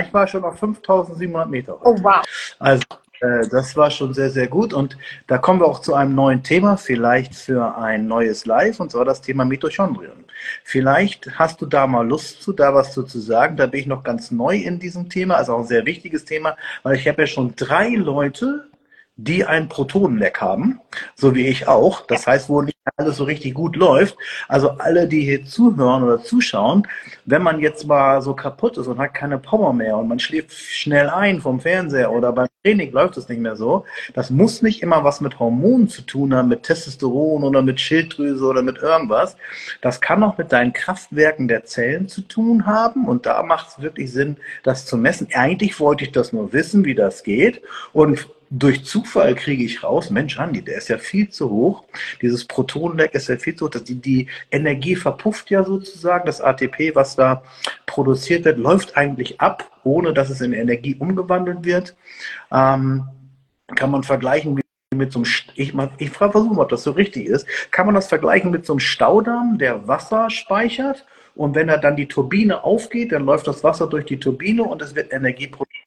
Ja, 0.00 0.06
ich 0.06 0.14
war 0.14 0.26
schon 0.26 0.42
auf 0.44 0.58
5700 0.58 1.50
Meter. 1.50 1.78
Oh, 1.84 1.96
wow. 2.00 2.22
Also, 2.58 2.82
das 3.20 3.76
war 3.76 3.90
schon 3.90 4.14
sehr, 4.14 4.30
sehr 4.30 4.48
gut. 4.48 4.72
Und 4.72 4.96
da 5.26 5.38
kommen 5.38 5.60
wir 5.60 5.66
auch 5.66 5.80
zu 5.80 5.94
einem 5.94 6.14
neuen 6.14 6.42
Thema, 6.42 6.76
vielleicht 6.76 7.34
für 7.34 7.76
ein 7.76 8.06
neues 8.06 8.46
Live, 8.46 8.80
und 8.80 8.92
zwar 8.92 9.04
das 9.04 9.20
Thema 9.20 9.44
Mitochondrien. 9.44 10.24
Vielleicht 10.64 11.38
hast 11.38 11.60
du 11.60 11.66
da 11.66 11.86
mal 11.86 12.06
Lust 12.06 12.42
zu, 12.42 12.52
da 12.52 12.74
was 12.74 12.92
zu, 12.92 13.02
zu 13.02 13.18
sagen. 13.18 13.56
Da 13.56 13.66
bin 13.66 13.80
ich 13.80 13.86
noch 13.86 14.02
ganz 14.02 14.30
neu 14.30 14.56
in 14.56 14.78
diesem 14.78 15.08
Thema, 15.08 15.36
also 15.36 15.54
auch 15.54 15.60
ein 15.60 15.66
sehr 15.66 15.86
wichtiges 15.86 16.24
Thema, 16.24 16.56
weil 16.82 16.96
ich 16.96 17.08
habe 17.08 17.22
ja 17.22 17.26
schon 17.26 17.54
drei 17.56 17.90
Leute 17.90 18.68
die 19.18 19.44
ein 19.44 19.68
Protonenleck 19.68 20.40
haben, 20.40 20.80
so 21.16 21.34
wie 21.34 21.48
ich 21.48 21.66
auch. 21.66 22.06
Das 22.06 22.26
heißt, 22.26 22.48
wo 22.48 22.62
nicht 22.62 22.77
alles 22.96 23.16
so 23.16 23.24
richtig 23.24 23.54
gut 23.54 23.76
läuft. 23.76 24.16
Also 24.48 24.70
alle, 24.70 25.08
die 25.08 25.22
hier 25.22 25.44
zuhören 25.44 26.02
oder 26.02 26.22
zuschauen, 26.22 26.86
wenn 27.24 27.42
man 27.42 27.60
jetzt 27.60 27.86
mal 27.86 28.22
so 28.22 28.34
kaputt 28.34 28.78
ist 28.78 28.86
und 28.86 28.98
hat 28.98 29.14
keine 29.14 29.38
Power 29.38 29.72
mehr 29.72 29.96
und 29.96 30.08
man 30.08 30.18
schläft 30.18 30.52
schnell 30.52 31.08
ein 31.08 31.40
vom 31.40 31.60
Fernseher 31.60 32.10
oder 32.12 32.32
beim 32.32 32.48
Training 32.64 32.92
läuft 32.92 33.16
es 33.16 33.28
nicht 33.28 33.40
mehr 33.40 33.56
so, 33.56 33.84
das 34.14 34.30
muss 34.30 34.62
nicht 34.62 34.82
immer 34.82 35.04
was 35.04 35.20
mit 35.20 35.38
Hormonen 35.38 35.88
zu 35.88 36.02
tun 36.02 36.34
haben, 36.34 36.48
mit 36.48 36.64
Testosteron 36.64 37.44
oder 37.44 37.62
mit 37.62 37.80
Schilddrüse 37.80 38.44
oder 38.44 38.62
mit 38.62 38.78
irgendwas. 38.78 39.36
Das 39.80 40.00
kann 40.00 40.22
auch 40.22 40.38
mit 40.38 40.52
deinen 40.52 40.72
Kraftwerken 40.72 41.48
der 41.48 41.64
Zellen 41.64 42.08
zu 42.08 42.22
tun 42.22 42.66
haben 42.66 43.06
und 43.06 43.26
da 43.26 43.42
macht 43.42 43.68
es 43.68 43.82
wirklich 43.82 44.12
Sinn, 44.12 44.36
das 44.64 44.86
zu 44.86 44.96
messen. 44.96 45.28
Eigentlich 45.32 45.78
wollte 45.80 46.04
ich 46.04 46.12
das 46.12 46.32
nur 46.32 46.52
wissen, 46.52 46.84
wie 46.84 46.94
das 46.94 47.22
geht 47.22 47.62
und 47.92 48.28
durch 48.50 48.84
Zufall 48.84 49.34
kriege 49.34 49.62
ich 49.62 49.82
raus, 49.82 50.10
Mensch, 50.10 50.38
Andi, 50.38 50.62
der 50.62 50.78
ist 50.78 50.88
ja 50.88 50.98
viel 50.98 51.28
zu 51.28 51.50
hoch. 51.50 51.84
Dieses 52.22 52.46
Protonenleck 52.78 53.14
ist 53.14 53.28
ja 53.28 53.36
viel 53.36 53.54
zu 53.54 53.66
hoch. 53.66 53.70
Die, 53.70 53.94
die 53.96 54.26
Energie 54.50 54.96
verpufft 54.96 55.50
ja 55.50 55.64
sozusagen. 55.64 56.26
Das 56.26 56.40
ATP, 56.40 56.94
was 56.94 57.16
da 57.16 57.42
produziert 57.86 58.44
wird, 58.44 58.58
läuft 58.58 58.96
eigentlich 58.96 59.40
ab, 59.40 59.70
ohne 59.84 60.12
dass 60.12 60.30
es 60.30 60.40
in 60.40 60.52
Energie 60.52 60.94
umgewandelt 60.98 61.64
wird. 61.64 61.96
Ähm, 62.52 63.04
kann 63.74 63.90
man 63.90 64.02
vergleichen 64.02 64.54
mit 64.54 64.64
mit 64.94 65.12
so 65.12 65.18
einem, 65.18 65.26
ich, 65.54 65.74
ich 65.98 66.10
versuche 66.10 66.54
mal, 66.54 66.62
ob 66.62 66.70
das 66.70 66.82
so 66.82 66.92
richtig 66.92 67.26
ist, 67.26 67.46
kann 67.70 67.84
man 67.84 67.94
das 67.94 68.08
vergleichen 68.08 68.50
mit 68.50 68.64
so 68.64 68.72
einem 68.72 68.80
Staudamm, 68.80 69.58
der 69.58 69.86
Wasser 69.86 70.30
speichert 70.30 71.04
und 71.34 71.54
wenn 71.54 71.68
er 71.68 71.76
dann 71.76 71.94
die 71.94 72.08
Turbine 72.08 72.64
aufgeht, 72.64 73.12
dann 73.12 73.26
läuft 73.26 73.46
das 73.46 73.62
Wasser 73.62 73.86
durch 73.86 74.06
die 74.06 74.18
Turbine 74.18 74.62
und 74.64 74.80
es 74.80 74.94
wird 74.94 75.12
Energie 75.12 75.46
produziert, 75.46 75.77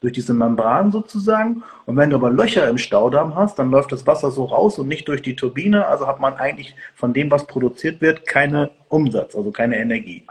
durch 0.00 0.12
diese 0.12 0.34
Membran 0.34 0.92
sozusagen. 0.92 1.62
Und 1.86 1.96
wenn 1.96 2.10
du 2.10 2.16
aber 2.16 2.30
Löcher 2.30 2.68
im 2.68 2.78
Staudamm 2.78 3.34
hast, 3.34 3.58
dann 3.58 3.70
läuft 3.70 3.92
das 3.92 4.06
Wasser 4.06 4.30
so 4.30 4.44
raus 4.44 4.78
und 4.78 4.88
nicht 4.88 5.08
durch 5.08 5.22
die 5.22 5.36
Turbine. 5.36 5.86
Also 5.86 6.06
hat 6.06 6.20
man 6.20 6.34
eigentlich 6.34 6.74
von 6.94 7.12
dem, 7.12 7.30
was 7.30 7.46
produziert 7.46 8.00
wird, 8.00 8.26
keinen 8.26 8.70
Umsatz, 8.88 9.34
also 9.34 9.50
keine 9.50 9.78
Energie. 9.78 10.24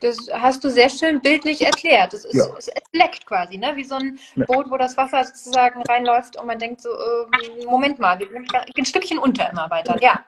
Das 0.00 0.18
hast 0.32 0.64
du 0.64 0.70
sehr 0.70 0.88
schön 0.88 1.20
bildlich 1.20 1.64
erklärt. 1.64 2.12
Das 2.12 2.24
ist, 2.24 2.34
ja. 2.34 2.46
es, 2.58 2.68
leckt 2.92 3.24
quasi, 3.24 3.56
ne? 3.56 3.72
wie 3.76 3.84
so 3.84 3.94
ein 3.94 4.18
Boot, 4.46 4.68
wo 4.68 4.76
das 4.76 4.96
Wasser 4.96 5.24
sozusagen 5.24 5.80
reinläuft 5.82 6.36
und 6.38 6.46
man 6.46 6.58
denkt 6.58 6.80
so, 6.80 6.88
äh, 6.90 7.64
Moment 7.64 8.00
mal, 8.00 8.18
wir 8.18 8.26
gehen 8.26 8.46
ein 8.76 8.84
Stückchen 8.84 9.18
unter 9.18 9.48
immer 9.50 9.70
weiter. 9.70 9.96
Ja. 10.02 10.24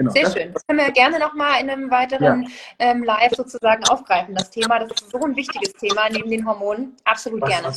Genau. 0.00 0.12
Sehr 0.12 0.30
schön. 0.30 0.50
Das 0.54 0.66
können 0.66 0.78
wir 0.78 0.90
gerne 0.92 1.18
nochmal 1.18 1.60
in 1.60 1.68
einem 1.68 1.90
weiteren 1.90 2.44
ja. 2.44 2.48
ähm, 2.78 3.02
Live 3.02 3.32
sozusagen 3.36 3.84
aufgreifen, 3.84 4.34
das 4.34 4.50
Thema. 4.50 4.78
Das 4.78 4.92
ist 4.92 5.10
so 5.10 5.20
ein 5.20 5.36
wichtiges 5.36 5.74
Thema 5.74 6.08
neben 6.10 6.30
den 6.30 6.46
Hormonen. 6.46 6.96
Absolut 7.04 7.42
Was, 7.42 7.50
gerne. 7.50 7.74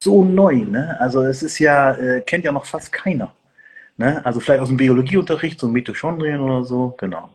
So 0.00 0.22
neu, 0.22 0.58
ne? 0.58 0.96
Also 1.00 1.24
es 1.24 1.42
ist 1.42 1.58
ja, 1.58 1.90
äh, 1.94 2.20
kennt 2.20 2.44
ja 2.44 2.52
noch 2.52 2.66
fast 2.66 2.92
keiner. 2.92 3.34
Ne? 3.96 4.24
Also 4.24 4.38
vielleicht 4.38 4.60
aus 4.60 4.68
dem 4.68 4.76
Biologieunterricht, 4.76 5.58
so 5.58 5.66
Mitochondrien 5.66 6.38
oder 6.38 6.62
so, 6.62 6.94
genau. 6.96 7.30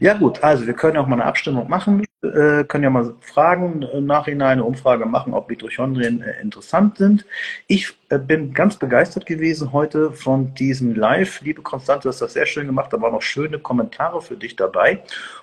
Ja 0.00 0.14
gut, 0.14 0.42
also 0.42 0.66
wir 0.66 0.74
können 0.74 0.96
auch 0.96 1.06
mal 1.06 1.16
eine 1.16 1.24
Abstimmung 1.24 1.68
machen, 1.68 2.04
äh, 2.22 2.64
können 2.64 2.84
ja 2.84 2.90
mal 2.90 3.14
Fragen 3.20 3.82
im 3.82 4.06
Nachhinein, 4.06 4.52
eine 4.52 4.64
Umfrage 4.64 5.06
machen, 5.06 5.32
ob 5.32 5.48
Mitochondrien 5.48 6.22
äh, 6.22 6.40
interessant 6.40 6.98
sind. 6.98 7.24
Ich 7.66 7.92
äh, 8.10 8.18
bin 8.18 8.52
ganz 8.52 8.76
begeistert 8.76 9.26
gewesen 9.26 9.72
heute 9.72 10.12
von 10.12 10.54
diesem 10.54 10.94
Live. 10.94 11.40
Liebe 11.40 11.62
Konstante, 11.62 12.04
du 12.04 12.08
hast 12.10 12.20
das 12.20 12.34
sehr 12.34 12.46
schön 12.46 12.66
gemacht, 12.66 12.92
da 12.92 13.00
waren 13.00 13.12
noch 13.12 13.22
schöne 13.22 13.58
Kommentare 13.58 14.20
für 14.20 14.36
dich 14.36 14.56
dabei. 14.56 15.02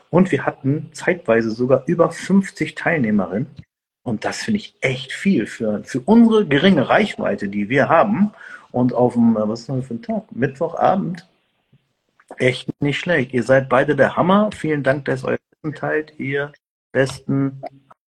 Und 0.09 0.31
wir 0.31 0.45
hatten 0.45 0.89
zeitweise 0.93 1.49
sogar 1.51 1.83
über 1.87 2.11
50 2.11 2.75
Teilnehmerinnen. 2.75 3.47
Und 4.03 4.25
das 4.25 4.43
finde 4.43 4.59
ich 4.59 4.75
echt 4.81 5.13
viel 5.13 5.47
für, 5.47 5.83
für 5.83 6.01
unsere 6.01 6.45
geringe 6.45 6.89
Reichweite, 6.89 7.47
die 7.47 7.69
wir 7.69 7.89
haben. 7.89 8.31
Und 8.71 8.93
auf 8.93 9.13
dem, 9.13 9.37
äh, 9.37 9.47
was 9.47 9.61
ist 9.61 9.69
das 9.69 9.85
für 9.87 9.95
ein 9.95 10.01
Tag? 10.01 10.31
Mittwochabend 10.31 11.27
Echt 12.37 12.69
nicht 12.81 12.99
schlecht. 12.99 13.33
Ihr 13.33 13.43
seid 13.43 13.69
beide 13.69 13.95
der 13.95 14.15
Hammer. 14.15 14.49
Vielen 14.55 14.83
Dank, 14.83 15.05
dass 15.05 15.23
ihr 15.23 15.37
Wissen 15.61 15.75
teilt. 15.75 16.13
Ihr 16.17 16.51
besten 16.91 17.61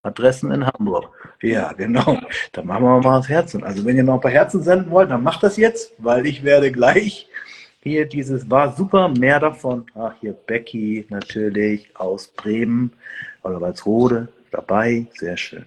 Adressen 0.04 0.52
in 0.52 0.66
Hamburg. 0.66 1.12
Ja, 1.42 1.74
genau. 1.74 2.20
Da 2.52 2.64
machen 2.64 2.84
wir 2.84 3.02
mal 3.02 3.18
das 3.18 3.30
Herzen. 3.30 3.64
Also 3.64 3.86
wenn 3.86 3.98
ihr 3.98 4.04
noch 4.04 4.16
ein 4.16 4.22
paar 4.22 4.32
Herzen 4.32 4.64
senden 4.64 4.92
wollt, 4.92 5.12
dann 5.12 5.24
macht 5.24 5.44
das 5.44 5.58
jetzt, 5.58 5.94
weil 5.98 6.26
ich 6.26 6.44
werde 6.44 6.72
gleich 6.72 7.28
hier 7.84 8.06
dieses 8.06 8.50
war 8.50 8.76
super, 8.76 9.10
mehr 9.10 9.40
davon. 9.40 9.88
Ach, 9.96 10.14
hier 10.22 10.34
Becky 10.34 11.06
natürlich 11.10 11.90
aus 11.96 12.28
Bremen 12.28 12.94
oder 13.44 13.60
Walsrode 13.60 14.28
dabei. 14.52 15.08
Sehr 15.16 15.36
schön. 15.36 15.66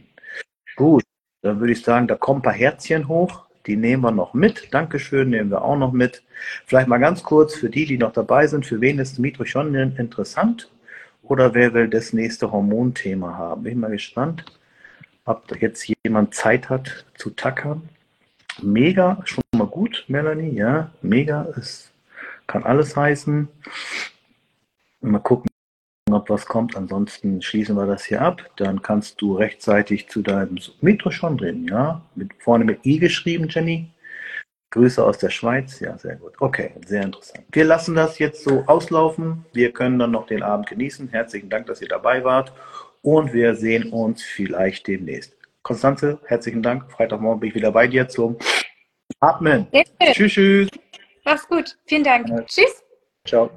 Gut, 0.77 1.03
dann 1.43 1.59
würde 1.59 1.73
ich 1.73 1.83
sagen, 1.83 2.07
da 2.07 2.15
kommen 2.15 2.39
ein 2.39 2.45
paar 2.45 2.53
Herzchen 2.53 3.09
hoch. 3.09 3.44
Die 3.67 3.77
nehmen 3.77 4.03
wir 4.03 4.11
noch 4.11 4.35
mit. 4.35 4.73
Dankeschön, 4.73 5.31
nehmen 5.31 5.51
wir 5.51 5.63
auch 5.63 5.77
noch 5.77 5.93
mit. 5.93 6.23
Vielleicht 6.67 6.89
mal 6.89 6.99
ganz 6.99 7.23
kurz 7.23 7.55
für 7.55 7.71
die, 7.71 7.87
die 7.87 7.99
noch 7.99 8.13
dabei 8.13 8.47
sind, 8.47 8.67
für 8.67 8.81
wen 8.81 8.99
ist 8.99 9.19
Mitochondrien 9.19 9.97
interessant? 9.97 10.71
Oder 11.23 11.55
wer 11.55 11.73
will 11.73 11.89
das 11.89 12.13
nächste 12.13 12.53
Hormonthema 12.53 13.37
haben? 13.39 13.63
Bin 13.63 13.81
mal 13.81 13.91
gespannt, 13.91 14.45
ob 15.25 15.45
jetzt 15.61 15.91
jemand 16.05 16.35
Zeit 16.35 16.69
hat 16.69 17.07
zu 17.17 17.31
tackern. 17.31 17.89
Mega, 18.63 19.21
schon 19.25 19.43
mal 19.53 19.67
gut, 19.67 20.05
Melanie, 20.09 20.55
ja. 20.55 20.91
Mega, 21.01 21.49
es 21.57 21.91
kann 22.47 22.65
alles 22.65 22.95
heißen. 22.95 23.49
Mal 25.01 25.19
gucken, 25.21 25.49
ob 26.11 26.29
was 26.29 26.47
kommt. 26.47 26.77
Ansonsten 26.77 27.41
schließen 27.41 27.77
wir 27.77 27.87
das 27.87 28.05
hier 28.05 28.21
ab. 28.21 28.43
Dann 28.57 28.83
kannst 28.83 29.21
du 29.21 29.37
rechtzeitig 29.37 30.09
zu 30.09 30.23
deinem 30.23 30.59
Mitochondrien, 30.81 31.67
ja, 31.69 32.03
mit, 32.15 32.31
vorne 32.39 32.65
mit 32.65 32.85
I 32.85 32.99
geschrieben, 32.99 33.49
Jenny. 33.49 33.91
Grüße 34.71 35.05
aus 35.05 35.19
der 35.19 35.31
Schweiz. 35.31 35.79
Ja, 35.81 35.97
sehr 35.97 36.17
gut. 36.17 36.35
Okay, 36.41 36.73
sehr 36.85 37.03
interessant. 37.03 37.45
Wir 37.53 37.65
lassen 37.65 37.95
das 37.95 38.19
jetzt 38.19 38.43
so 38.43 38.65
auslaufen. 38.67 39.45
Wir 39.53 39.73
können 39.73 39.99
dann 40.01 40.11
noch 40.11 40.27
den 40.27 40.43
Abend 40.43 40.67
genießen. 40.67 41.09
Herzlichen 41.11 41.49
Dank, 41.49 41.67
dass 41.67 41.81
ihr 41.81 41.89
dabei 41.89 42.25
wart. 42.25 42.53
Und 43.03 43.33
wir 43.33 43.55
sehen 43.55 43.93
uns 43.93 44.23
vielleicht 44.23 44.89
demnächst. 44.89 45.37
Konstanze, 45.63 46.19
herzlichen 46.27 46.63
Dank. 46.63 46.91
Freitagmorgen 46.91 47.41
bin 47.41 47.51
ich 47.51 47.55
wieder 47.55 47.71
bei 47.71 47.87
dir 47.87 48.09
zum 48.09 48.37
Atmen. 49.21 49.69
Tschüss, 50.13 50.33
tschüss. 50.33 50.69
Mach's 51.25 51.47
gut. 51.47 51.79
Vielen 51.87 52.05
Dank. 52.05 52.29
Ja. 52.29 52.43
Tschüss. 52.43 52.83
Ciao. 53.25 53.51